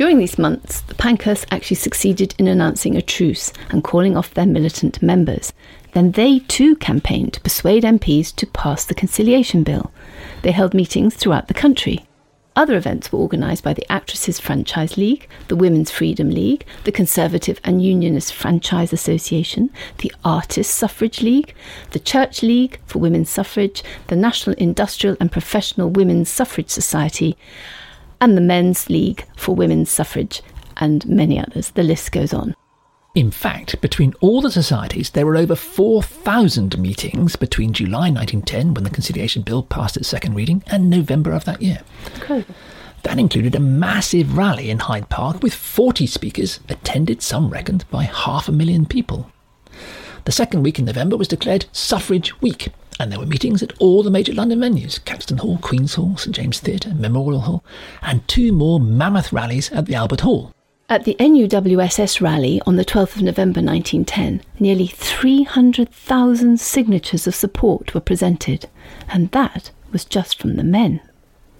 During 0.00 0.16
these 0.16 0.38
months, 0.38 0.80
the 0.80 0.94
Pankhursts 0.94 1.44
actually 1.50 1.76
succeeded 1.76 2.34
in 2.38 2.48
announcing 2.48 2.96
a 2.96 3.02
truce 3.02 3.52
and 3.68 3.84
calling 3.84 4.16
off 4.16 4.32
their 4.32 4.46
militant 4.46 5.02
members. 5.02 5.52
Then 5.92 6.12
they 6.12 6.38
too 6.38 6.74
campaigned 6.76 7.34
to 7.34 7.40
persuade 7.42 7.82
MPs 7.82 8.34
to 8.36 8.46
pass 8.46 8.86
the 8.86 8.94
Conciliation 8.94 9.62
Bill. 9.62 9.92
They 10.40 10.52
held 10.52 10.72
meetings 10.72 11.16
throughout 11.16 11.48
the 11.48 11.52
country. 11.52 12.06
Other 12.56 12.76
events 12.76 13.12
were 13.12 13.18
organised 13.18 13.62
by 13.62 13.74
the 13.74 13.92
Actresses 13.92 14.40
Franchise 14.40 14.96
League, 14.96 15.28
the 15.48 15.56
Women's 15.56 15.90
Freedom 15.90 16.30
League, 16.30 16.64
the 16.84 16.92
Conservative 16.92 17.60
and 17.62 17.84
Unionist 17.84 18.32
Franchise 18.32 18.94
Association, 18.94 19.68
the 19.98 20.14
Artists 20.24 20.74
Suffrage 20.74 21.20
League, 21.20 21.54
the 21.90 22.00
Church 22.00 22.42
League 22.42 22.80
for 22.86 23.00
Women's 23.00 23.28
Suffrage, 23.28 23.82
the 24.06 24.16
National 24.16 24.56
Industrial 24.56 25.14
and 25.20 25.30
Professional 25.30 25.90
Women's 25.90 26.30
Suffrage 26.30 26.70
Society, 26.70 27.36
and 28.20 28.36
the 28.36 28.42
Men's 28.42 28.90
League 28.90 29.26
for 29.36 29.54
Women's 29.54 29.90
Suffrage, 29.90 30.42
and 30.76 31.06
many 31.06 31.38
others. 31.38 31.70
The 31.70 31.82
list 31.82 32.12
goes 32.12 32.32
on. 32.32 32.54
In 33.14 33.32
fact, 33.32 33.80
between 33.80 34.14
all 34.20 34.40
the 34.40 34.52
societies, 34.52 35.10
there 35.10 35.26
were 35.26 35.36
over 35.36 35.56
4,000 35.56 36.78
meetings 36.78 37.34
between 37.34 37.72
July 37.72 38.10
1910, 38.10 38.74
when 38.74 38.84
the 38.84 38.90
Conciliation 38.90 39.42
Bill 39.42 39.64
passed 39.64 39.96
its 39.96 40.08
second 40.08 40.34
reading, 40.34 40.62
and 40.68 40.88
November 40.88 41.32
of 41.32 41.44
that 41.44 41.60
year. 41.60 41.80
Incredible. 42.14 42.54
That 43.02 43.18
included 43.18 43.54
a 43.54 43.60
massive 43.60 44.36
rally 44.36 44.70
in 44.70 44.78
Hyde 44.78 45.08
Park 45.08 45.42
with 45.42 45.54
40 45.54 46.06
speakers, 46.06 46.60
attended, 46.68 47.20
some 47.22 47.50
reckoned, 47.50 47.84
by 47.90 48.04
half 48.04 48.46
a 48.46 48.52
million 48.52 48.86
people. 48.86 49.30
The 50.24 50.32
second 50.32 50.62
week 50.62 50.78
in 50.78 50.84
November 50.84 51.16
was 51.16 51.28
declared 51.28 51.66
Suffrage 51.72 52.40
Week, 52.40 52.68
and 53.00 53.10
there 53.10 53.18
were 53.18 53.26
meetings 53.26 53.62
at 53.62 53.72
all 53.78 54.02
the 54.02 54.10
major 54.10 54.34
London 54.34 54.60
venues 54.60 55.02
Caxton 55.06 55.38
Hall, 55.38 55.58
Queen's 55.62 55.94
Hall, 55.94 56.16
St 56.18 56.36
James 56.36 56.60
Theatre, 56.60 56.94
Memorial 56.94 57.40
Hall, 57.40 57.64
and 58.02 58.26
two 58.28 58.52
more 58.52 58.78
mammoth 58.78 59.32
rallies 59.32 59.72
at 59.72 59.86
the 59.86 59.94
Albert 59.94 60.20
Hall. 60.20 60.52
At 60.90 61.04
the 61.04 61.16
NUWSS 61.18 62.20
rally 62.20 62.60
on 62.66 62.76
the 62.76 62.84
12th 62.84 63.16
of 63.16 63.22
November 63.22 63.62
1910, 63.62 64.42
nearly 64.58 64.86
300,000 64.86 66.60
signatures 66.60 67.26
of 67.26 67.34
support 67.34 67.94
were 67.94 68.00
presented, 68.00 68.68
and 69.08 69.30
that 69.30 69.70
was 69.92 70.04
just 70.04 70.38
from 70.38 70.56
the 70.56 70.64
men. 70.64 71.00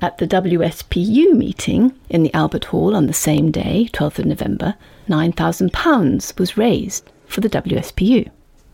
At 0.02 0.18
the 0.18 0.26
WSPU 0.26 1.32
meeting 1.32 1.94
in 2.10 2.22
the 2.22 2.34
Albert 2.34 2.66
Hall 2.66 2.94
on 2.94 3.06
the 3.06 3.12
same 3.14 3.50
day, 3.50 3.88
12th 3.92 4.18
of 4.18 4.26
November, 4.26 4.74
£9,000 5.08 6.38
was 6.38 6.56
raised 6.58 7.10
for 7.26 7.40
the 7.40 7.48
WSPU. 7.48 8.30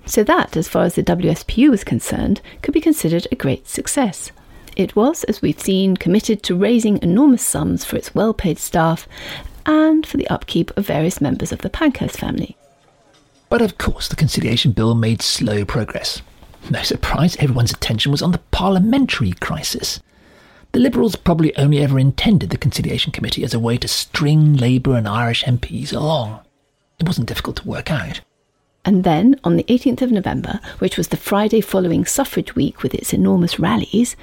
So 0.07 0.23
that, 0.25 0.57
as 0.57 0.69
far 0.69 0.85
as 0.85 0.95
the 0.95 1.03
WSPU 1.03 1.69
was 1.69 1.85
concerned, 1.85 2.41
could 2.63 2.73
be 2.73 2.81
considered 2.81 3.27
a 3.31 3.37
great 3.37 3.69
success. 3.69 4.31
It 4.77 4.95
was, 4.95 5.25
as 5.25 5.43
we've 5.43 5.61
seen, 5.61 5.97
committed 5.97 6.43
to 6.45 6.57
raising 6.57 7.03
enormous 7.03 7.43
sums 7.43 7.85
for 7.85 7.97
its 7.97 8.15
well 8.15 8.33
paid 8.33 8.59
staff 8.59 9.09
and 9.67 10.07
for 10.07 10.17
the 10.17 10.29
upkeep 10.29 10.75
of 10.77 10.87
various 10.87 11.21
members 11.21 11.51
of 11.51 11.59
the 11.61 11.71
Pankhurst 11.71 12.19
family. 12.19 12.57
But 13.49 13.63
of 13.63 13.79
course, 13.79 14.09
the 14.09 14.17
Conciliation 14.17 14.73
Bill 14.73 14.95
made 14.95 15.23
slow 15.23 15.65
progress. 15.65 16.23
No 16.71 16.83
surprise, 16.83 17.37
everyone's 17.37 17.73
attention 17.73 18.13
was 18.13 18.23
on 18.23 18.33
the 18.33 18.39
parliamentary 18.51 19.33
crisis. 19.33 20.01
The 20.73 20.81
Liberals 20.81 21.17
probably 21.17 21.57
only 21.57 21.79
ever 21.79 21.99
intended 21.99 22.51
the 22.51 22.59
Conciliation 22.59 23.13
Committee 23.13 23.45
as 23.45 23.55
a 23.55 23.61
way 23.61 23.79
to 23.79 23.89
string 23.89 24.57
Labour 24.57 24.97
and 24.97 25.09
Irish 25.09 25.45
MPs 25.45 25.93
along. 25.93 26.41
It 26.99 27.07
wasn't 27.07 27.29
difficult 27.29 27.57
to 27.57 27.69
work 27.69 27.91
out. 27.91 28.21
And 28.87 29.03
then, 29.03 29.39
on 29.43 29.57
the 29.57 29.65
18th 29.65 30.01
of 30.01 30.13
November, 30.13 30.61
which 30.79 30.97
was 30.97 31.09
the 31.09 31.17
Friday 31.17 31.61
following 31.61 32.07
Suffrage 32.07 32.55
Week 32.55 32.85
with 32.85 32.95
its 32.95 33.13
enormous 33.13 33.59
rallies, 33.59 34.15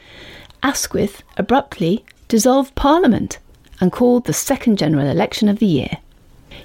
Asquith 0.63 1.21
abruptly 1.35 2.05
dissolved 2.29 2.73
Parliament 2.73 3.39
and 3.81 3.91
called 3.91 4.23
the 4.23 4.31
second 4.31 4.77
general 4.77 5.05
election 5.05 5.49
of 5.49 5.59
the 5.59 5.65
year. 5.65 5.97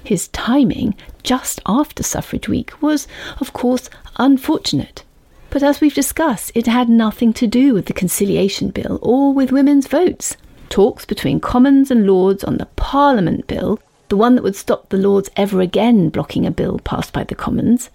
His 0.01 0.29
timing, 0.29 0.95
just 1.23 1.59
after 1.65 2.01
Suffrage 2.01 2.47
Week, 2.47 2.81
was, 2.81 3.05
of 3.41 3.51
course, 3.51 3.89
unfortunate. 4.15 5.03
But 5.49 5.61
as 5.61 5.81
we've 5.81 5.93
discussed, 5.93 6.53
it 6.55 6.67
had 6.67 6.87
nothing 6.87 7.33
to 7.33 7.47
do 7.47 7.73
with 7.73 7.87
the 7.87 7.93
Conciliation 7.93 8.69
Bill 8.69 8.99
or 9.01 9.33
with 9.33 9.51
women's 9.51 9.87
votes. 9.87 10.37
Talks 10.69 11.03
between 11.03 11.41
Commons 11.41 11.91
and 11.91 12.07
Lords 12.07 12.45
on 12.45 12.57
the 12.57 12.67
Parliament 12.77 13.47
Bill, 13.47 13.77
the 14.09 14.17
one 14.17 14.35
that 14.35 14.43
would 14.43 14.55
stop 14.55 14.89
the 14.89 14.97
Lords 14.97 15.29
ever 15.35 15.61
again 15.61 16.09
blocking 16.09 16.45
a 16.45 16.51
bill 16.51 16.79
passed 16.79 17.13
by 17.13 17.23
the 17.23 17.35
Commons, 17.35 17.89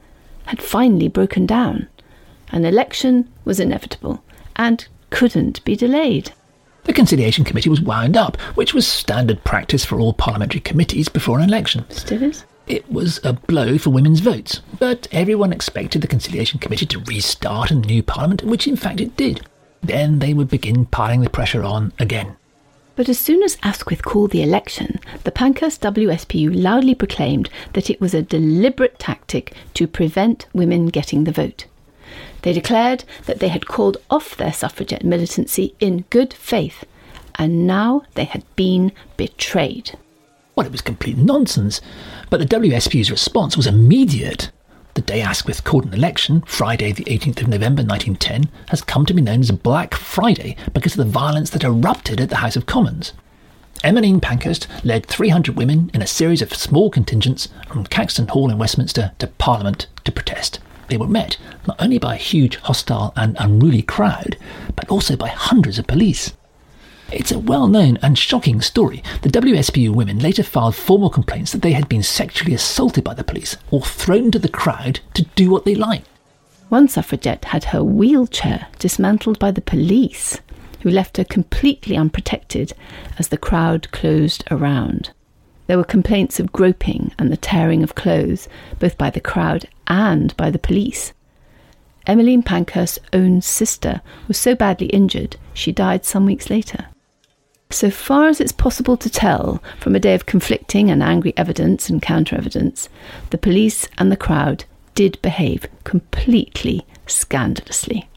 had 0.47 0.63
finally 0.63 1.09
broken 1.09 1.47
down. 1.47 1.89
An 2.51 2.65
election 2.65 3.29
was 3.45 3.61
inevitable 3.61 4.23
and 4.57 4.87
couldn't 5.11 5.65
be 5.65 5.77
delayed. 5.77 6.33
The 6.85 6.93
Conciliation 6.93 7.45
Committee 7.45 7.71
was 7.71 7.81
wound 7.81 8.17
up, 8.17 8.41
which 8.55 8.75
was 8.75 8.87
standard 8.87 9.43
practice 9.45 9.85
for 9.85 9.99
all 9.99 10.13
parliamentary 10.13 10.61
committees 10.61 11.09
before 11.09 11.39
an 11.39 11.49
election. 11.49 11.85
Still 11.91 12.23
is. 12.23 12.45
It 12.67 12.91
was 12.91 13.21
a 13.25 13.33
blow 13.33 13.79
for 13.79 13.91
women's 13.91 14.21
votes, 14.21 14.61
but 14.79 15.09
everyone 15.13 15.53
expected 15.53 16.03
the 16.03 16.09
Conciliation 16.09 16.59
Committee 16.59 16.87
to 16.87 17.01
restart 17.01 17.71
a 17.71 17.75
new 17.75 18.03
parliament, 18.03 18.45
which 18.45 18.67
in 18.67 18.77
fact 18.77 19.01
it 19.01 19.17
did. 19.17 19.47
Then 19.83 20.19
they 20.19 20.33
would 20.33 20.49
begin 20.49 20.87
piling 20.87 21.21
the 21.21 21.31
pressure 21.31 21.63
on 21.63 21.93
again. 21.99 22.37
But 22.97 23.09
as 23.09 23.19
soon 23.19 23.43
as 23.43 23.59
Asquith 23.63 24.05
called 24.05 24.31
the 24.31 24.43
election, 24.43 25.01
the 25.25 25.33
Pankhurst 25.33 25.81
WSPU 25.83 26.51
loudly 26.55 26.95
proclaimed 26.95 27.51
that 27.73 27.91
it 27.91 28.01
was 28.01 28.15
a 28.15 28.23
deliberate 28.23 28.99
tactic 28.99 29.53
to 29.75 29.89
prevent 29.89 30.47
women 30.53 30.87
getting 30.87 31.25
the 31.25 31.33
vote. 31.33 31.67
They 32.43 32.53
declared 32.53 33.05
that 33.27 33.41
they 33.41 33.49
had 33.49 33.67
called 33.67 33.97
off 34.11 34.37
their 34.37 34.53
suffragette 34.53 35.05
militancy 35.05 35.75
in 35.81 36.05
good 36.11 36.33
faith, 36.33 36.85
and 37.37 37.67
now 37.67 38.03
they 38.15 38.25
had 38.25 38.45
been 38.55 38.93
betrayed. 39.17 39.99
Well, 40.55 40.67
it 40.67 40.73
was 40.73 40.83
complete 40.83 41.17
nonsense, 41.17 41.81
but 42.31 42.39
the 42.39 42.47
WSPU's 42.47 43.11
response 43.11 43.57
was 43.57 43.67
immediate. 43.67 44.53
The 44.95 45.03
day 45.03 45.23
Asquith 45.23 45.65
called 45.65 45.87
an 45.87 45.93
election, 45.93 46.43
Friday, 46.47 46.93
the 46.93 47.03
18th 47.07 47.43
of 47.43 47.49
November 47.49 47.83
1910, 47.83 48.49
has 48.69 48.81
come 48.81 49.05
to 49.07 49.15
be 49.15 49.21
known 49.21 49.41
as 49.41 49.51
Black 49.51 49.93
Friday 49.93 50.57
because 50.73 50.97
of 50.97 51.05
the 51.05 51.13
violence 51.13 51.51
that 51.51 51.65
erupted 51.65 52.21
at 52.21 52.29
the 52.31 52.37
House 52.37 52.55
of 52.55 52.67
Commons. 52.67 53.13
Emmeline 53.83 54.21
Pankhurst 54.21 54.69
led 54.85 55.05
300 55.07 55.57
women 55.57 55.91
in 55.93 56.01
a 56.01 56.07
series 56.07 56.43
of 56.43 56.55
small 56.55 56.91
contingents 56.91 57.49
from 57.69 57.85
Caxton 57.87 58.29
Hall 58.29 58.49
in 58.53 58.57
Westminster 58.57 59.11
to 59.19 59.27
Parliament 59.27 59.89
to 60.05 60.13
protest. 60.13 60.61
They 60.89 60.97
were 60.97 61.09
met 61.09 61.39
not 61.67 61.83
only 61.83 61.99
by 61.99 62.15
a 62.15 62.19
huge 62.19 62.57
hostile 62.59 63.13
and 63.17 63.37
unruly 63.41 63.83
crowd, 63.83 64.39
but 64.77 64.89
also 64.89 65.17
by 65.17 65.29
hundreds 65.29 65.77
of 65.77 65.89
police. 65.89 66.35
It's 67.17 67.31
a 67.31 67.39
well 67.39 67.69
known 67.69 67.97
and 68.03 68.19
shocking 68.19 68.61
story. 68.61 69.01
The 69.23 69.29
WSPU 69.29 69.91
women 69.91 70.19
later 70.19 70.43
filed 70.43 70.75
formal 70.75 71.11
complaints 71.11 71.53
that 71.53 71.63
they 71.63 71.71
had 71.71 71.89
been 71.89 72.03
sexually 72.03 72.55
assaulted 72.55 73.05
by 73.05 73.15
the 73.15 73.23
police 73.23 73.57
or 73.71 73.83
thrown 73.83 74.33
to 74.33 74.39
the 74.41 74.49
crowd 74.49 74.99
to 75.15 75.23
do 75.37 75.49
what 75.49 75.65
they 75.65 75.77
liked. 75.77 76.09
One 76.71 76.89
suffragette 76.89 77.45
had 77.47 77.65
her 77.65 77.85
wheelchair 77.85 78.67
dismantled 78.81 79.39
by 79.39 79.53
the 79.53 79.61
police, 79.61 80.41
who 80.83 80.91
left 80.91 81.17
her 81.17 81.25
completely 81.25 81.97
unprotected 81.97 82.73
as 83.17 83.29
the 83.29 83.39
crowd 83.39 83.93
closed 83.93 84.43
around. 84.51 85.11
There 85.69 85.79
were 85.79 85.85
complaints 85.85 86.41
of 86.41 86.53
groping 86.53 87.13
and 87.17 87.31
the 87.31 87.37
tearing 87.37 87.85
of 87.85 87.95
clothes, 87.95 88.49
both 88.81 88.99
by 88.99 89.11
the 89.11 89.21
crowd 89.21 89.69
and 89.87 90.37
by 90.37 90.51
the 90.51 90.59
police. 90.59 91.13
Emmeline 92.09 92.43
Pankhurst's 92.43 92.99
own 93.13 93.41
sister 93.41 94.03
was 94.27 94.37
so 94.37 94.57
badly 94.57 94.89
injured 94.89 95.37
she 95.55 95.71
died 95.71 96.05
some 96.05 96.27
weeks 96.27 96.51
later. 96.51 96.89
So 97.75 97.91
far 97.91 98.29
as 98.29 98.41
it's 98.41 98.53
possible 98.53 98.97
to 98.97 99.11
tell 99.11 99.61
from 99.81 99.97
a 99.97 100.01
day 100.01 100.15
of 100.15 100.27
conflicting 100.27 100.93
and 100.93 101.03
angry 101.03 101.35
evidence 101.37 101.91
and 101.91 102.01
counter 102.01 102.37
evidence, 102.37 102.89
the 103.31 103.37
police 103.37 103.89
and 103.99 104.13
the 104.13 104.17
crowd 104.17 104.65
did 104.95 105.21
behave 105.23 105.67
completely 105.83 106.87
scandalously. 107.09 108.09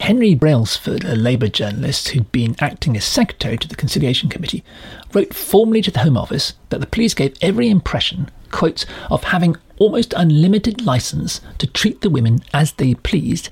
Henry 0.00 0.34
Brailsford, 0.34 1.04
a 1.04 1.14
Labour 1.14 1.48
journalist 1.48 2.08
who'd 2.08 2.32
been 2.32 2.56
acting 2.58 2.96
as 2.96 3.04
secretary 3.04 3.58
to 3.58 3.68
the 3.68 3.76
Conciliation 3.76 4.30
Committee, 4.30 4.64
wrote 5.12 5.34
formally 5.34 5.82
to 5.82 5.90
the 5.90 6.00
Home 6.00 6.16
Office 6.16 6.54
that 6.70 6.80
the 6.80 6.86
police 6.86 7.12
gave 7.12 7.36
every 7.42 7.68
impression, 7.68 8.30
quotes, 8.50 8.86
of 9.10 9.24
having 9.24 9.56
almost 9.76 10.14
unlimited 10.16 10.86
license 10.86 11.42
to 11.58 11.66
treat 11.66 12.00
the 12.00 12.08
women 12.08 12.38
as 12.54 12.72
they 12.72 12.94
pleased, 12.94 13.50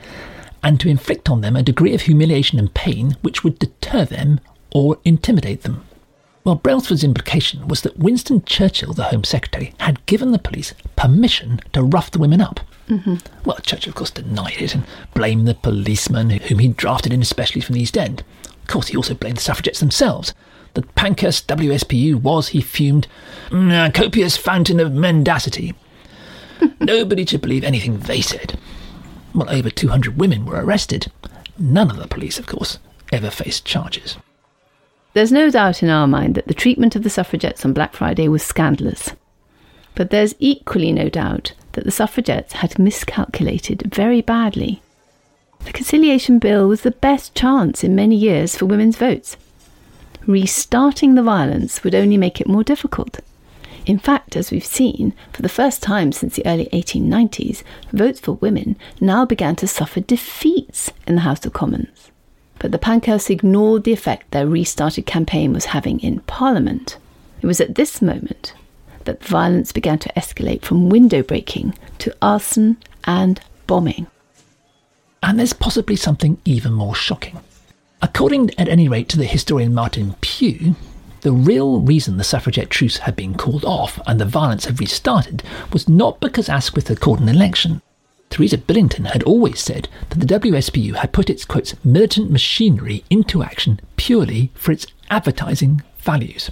and 0.63 0.81
to 0.81 0.89
inflict 0.89 1.29
on 1.29 1.43
them 1.43 1.55
a 1.55 1.63
degree 1.63 1.95
of 1.95 2.01
humiliation 2.01 2.59
and 2.59 2.73
pain 2.73 3.19
which 3.21 3.45
would 3.45 3.59
deter 3.59 4.07
them 4.07 4.41
or 4.75 4.99
intimidate 5.05 5.63
them. 5.63 5.85
Well, 6.45 6.57
Brailsford's 6.57 7.03
implication 7.03 7.69
was 7.69 7.81
that 7.83 7.99
Winston 7.99 8.45
Churchill, 8.45 8.93
the 8.93 9.05
Home 9.05 9.25
Secretary, 9.25 9.73
had 9.81 10.05
given 10.05 10.33
the 10.33 10.39
police 10.39 10.75
permission 10.95 11.61
to 11.73 11.83
rough 11.83 12.11
the 12.11 12.19
women 12.19 12.43
up. 12.43 12.61
Mm-hmm. 12.89 13.15
Well, 13.47 13.57
Churchill, 13.63 13.93
of 13.93 13.95
course, 13.95 14.11
denied 14.11 14.61
it 14.61 14.75
and 14.75 14.85
blamed 15.15 15.49
the 15.49 15.55
policemen 15.55 16.29
whom 16.29 16.59
he'd 16.59 16.77
drafted 16.77 17.15
in 17.15 17.23
especially 17.23 17.63
from 17.63 17.77
the 17.77 17.81
East 17.81 17.97
End. 17.97 18.23
Of 18.47 18.67
course, 18.67 18.89
he 18.89 18.97
also 18.97 19.15
blamed 19.15 19.39
the 19.39 19.43
suffragettes 19.43 19.81
themselves. 19.81 20.35
The 20.75 20.83
Pankhurst 20.83 21.49
WSPU 21.49 22.21
was, 22.21 22.49
he 22.49 22.61
fumed, 22.61 23.07
a 23.51 23.91
copious 23.95 24.37
fountain 24.37 24.81
of 24.81 24.93
mendacity. 24.93 25.73
Nobody 26.81 27.25
should 27.25 27.41
believe 27.41 27.65
anything 27.65 28.01
they 28.01 28.21
said. 28.21 28.59
Well, 29.35 29.49
over 29.49 29.71
200 29.71 30.19
women 30.19 30.45
were 30.45 30.63
arrested. 30.63 31.11
None 31.59 31.91
of 31.91 31.97
the 31.97 32.07
police, 32.07 32.39
of 32.39 32.47
course, 32.47 32.79
ever 33.13 33.31
faced 33.31 33.65
charges. 33.65 34.19
There's 35.15 35.31
no 35.31 35.49
doubt 35.49 35.81
in 35.81 35.91
our 35.91 36.09
mind 36.09 36.35
that 36.35 36.49
the 36.49 36.55
treatment 36.55 36.97
of 36.97 37.05
the 37.05 37.11
suffragettes 37.11 37.65
on 37.65 37.73
Black 37.73 37.95
Friday 37.95 38.27
was 38.27 38.43
scandalous. 38.43 39.13
But 39.95 40.11
there's 40.11 40.35
equally 40.41 40.91
no 40.91 41.09
doubt 41.09 41.53
that 41.73 41.85
the 41.85 41.93
suffragettes 41.93 42.55
had 42.55 42.81
miscalculated 42.81 43.95
very 43.95 44.23
badly. 44.23 44.83
The 45.65 45.73
Conciliation 45.73 46.41
Bill 46.41 46.67
was 46.67 46.81
the 46.81 46.91
best 46.91 47.33
chance 47.37 47.85
in 47.85 47.95
many 47.95 48.17
years 48.17 48.57
for 48.57 48.67
women's 48.67 48.97
votes. 48.97 49.37
Restarting 50.27 51.15
the 51.15 51.23
violence 51.23 51.85
would 51.85 51.95
only 51.95 52.17
make 52.17 52.41
it 52.41 52.49
more 52.49 52.65
difficult. 52.65 53.21
In 53.87 54.01
fact, 54.01 54.35
as 54.35 54.51
we've 54.51 54.65
seen, 54.65 55.15
for 55.33 55.43
the 55.43 55.49
first 55.49 55.81
time 55.81 56.11
since 56.11 56.35
the 56.35 56.45
early 56.45 56.67
1890s, 56.73 57.63
votes 57.93 58.19
for 58.19 58.33
women 58.33 58.75
now 59.01 59.25
began 59.25 59.55
to 59.57 59.69
suffer 59.69 60.01
defeats 60.01 60.91
in 61.07 61.15
the 61.15 61.21
House 61.21 61.47
of 61.47 61.53
Commons 61.53 61.94
but 62.65 62.73
the 62.73 62.79
Pankhursts 62.79 63.29
ignored 63.29 63.85
the 63.85 63.93
effect 63.93 64.31
their 64.31 64.47
restarted 64.47 65.05
campaign 65.05 65.53
was 65.53 65.67
having 65.67 66.01
in 66.01 66.21
Parliament. 66.21 66.97
It 67.43 67.47
was 67.47 67.61
at 67.61 67.75
this 67.75 68.01
moment 68.01 68.55
that 69.05 69.23
violence 69.23 69.71
began 69.71 69.99
to 69.99 70.13
escalate 70.17 70.63
from 70.63 70.89
window 70.89 71.23
breaking 71.23 71.77
to 71.99 72.17
arson 72.23 72.79
and 73.05 73.39
bombing. 73.67 74.07
And 75.23 75.39
there's 75.39 75.53
possibly 75.53 75.95
something 75.95 76.39
even 76.47 76.73
more 76.73 76.95
shocking. 76.95 77.39
According, 78.01 78.53
at 78.57 78.71
any 78.71 78.89
rate, 78.89 79.11
to 79.11 79.19
the 79.19 79.27
historian 79.27 79.75
Martin 79.75 80.15
Pugh, 80.23 80.75
the 81.21 81.33
real 81.33 81.81
reason 81.81 82.17
the 82.17 82.25
suffragette 82.25 82.71
truce 82.71 82.97
had 82.97 83.15
been 83.15 83.35
called 83.35 83.67
off 83.67 84.01
and 84.07 84.19
the 84.19 84.25
violence 84.25 84.65
had 84.65 84.81
restarted 84.81 85.43
was 85.71 85.87
not 85.87 86.19
because 86.19 86.49
Asquith 86.49 86.89
had 86.89 87.01
called 87.01 87.21
an 87.21 87.29
election, 87.29 87.83
Teresa 88.35 88.59
Billington 88.59 89.05
had 89.05 89.23
always 89.23 89.61
said 89.61 89.89
that 90.09 90.19
the 90.19 90.41
WSPU 90.41 90.97
had 90.97 91.13
put 91.13 91.31
its 91.31 91.47
militant 91.85 92.33
machinery 92.33 93.05
into 93.09 93.45
action 93.45 93.79
purely 93.95 94.51
for 94.57 94.73
its 94.73 94.89
advertising 95.09 95.83
values. 95.99 96.51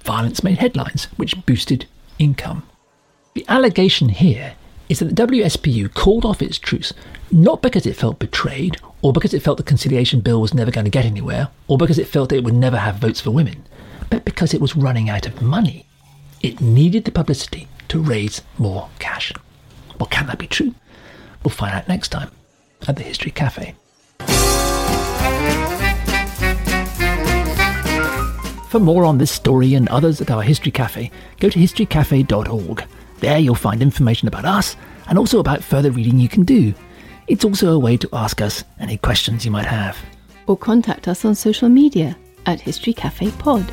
Violence 0.00 0.42
made 0.42 0.58
headlines, 0.58 1.04
which 1.18 1.46
boosted 1.46 1.86
income. 2.18 2.64
The 3.34 3.44
allegation 3.46 4.08
here 4.08 4.54
is 4.88 4.98
that 4.98 5.14
the 5.14 5.26
WSPU 5.28 5.94
called 5.94 6.24
off 6.24 6.42
its 6.42 6.58
truce 6.58 6.92
not 7.30 7.62
because 7.62 7.86
it 7.86 7.94
felt 7.94 8.18
betrayed, 8.18 8.78
or 9.00 9.12
because 9.12 9.32
it 9.32 9.40
felt 9.40 9.56
the 9.56 9.62
conciliation 9.62 10.18
bill 10.18 10.40
was 10.40 10.52
never 10.52 10.72
going 10.72 10.84
to 10.84 10.90
get 10.90 11.04
anywhere, 11.04 11.46
or 11.68 11.78
because 11.78 12.00
it 12.00 12.08
felt 12.08 12.30
that 12.30 12.38
it 12.38 12.44
would 12.44 12.54
never 12.54 12.78
have 12.78 12.96
votes 12.96 13.20
for 13.20 13.30
women, 13.30 13.64
but 14.10 14.24
because 14.24 14.52
it 14.52 14.60
was 14.60 14.74
running 14.74 15.08
out 15.08 15.26
of 15.26 15.40
money. 15.40 15.86
It 16.42 16.60
needed 16.60 17.04
the 17.04 17.12
publicity 17.12 17.68
to 17.86 18.02
raise 18.02 18.42
more 18.58 18.88
cash. 18.98 19.32
Well, 19.96 20.08
can 20.08 20.26
that 20.26 20.40
be 20.40 20.48
true? 20.48 20.74
We'll 21.42 21.50
find 21.50 21.74
out 21.74 21.88
next 21.88 22.08
time 22.08 22.30
at 22.86 22.96
the 22.96 23.02
History 23.02 23.30
Cafe. 23.30 23.74
For 28.70 28.78
more 28.78 29.04
on 29.04 29.18
this 29.18 29.32
story 29.32 29.74
and 29.74 29.88
others 29.88 30.20
at 30.20 30.30
our 30.30 30.42
History 30.42 30.70
Cafe, 30.70 31.10
go 31.40 31.48
to 31.48 31.58
historycafe.org. 31.58 32.84
There 33.18 33.38
you'll 33.38 33.54
find 33.56 33.82
information 33.82 34.28
about 34.28 34.44
us 34.44 34.76
and 35.08 35.18
also 35.18 35.40
about 35.40 35.64
further 35.64 35.90
reading 35.90 36.20
you 36.20 36.28
can 36.28 36.44
do. 36.44 36.72
It's 37.26 37.44
also 37.44 37.72
a 37.72 37.78
way 37.78 37.96
to 37.96 38.08
ask 38.12 38.40
us 38.40 38.62
any 38.78 38.96
questions 38.96 39.44
you 39.44 39.50
might 39.50 39.66
have. 39.66 39.98
Or 40.46 40.56
contact 40.56 41.08
us 41.08 41.24
on 41.24 41.34
social 41.34 41.68
media 41.68 42.16
at 42.46 42.60
History 42.60 42.92
Cafe 42.92 43.30
Pod. 43.32 43.64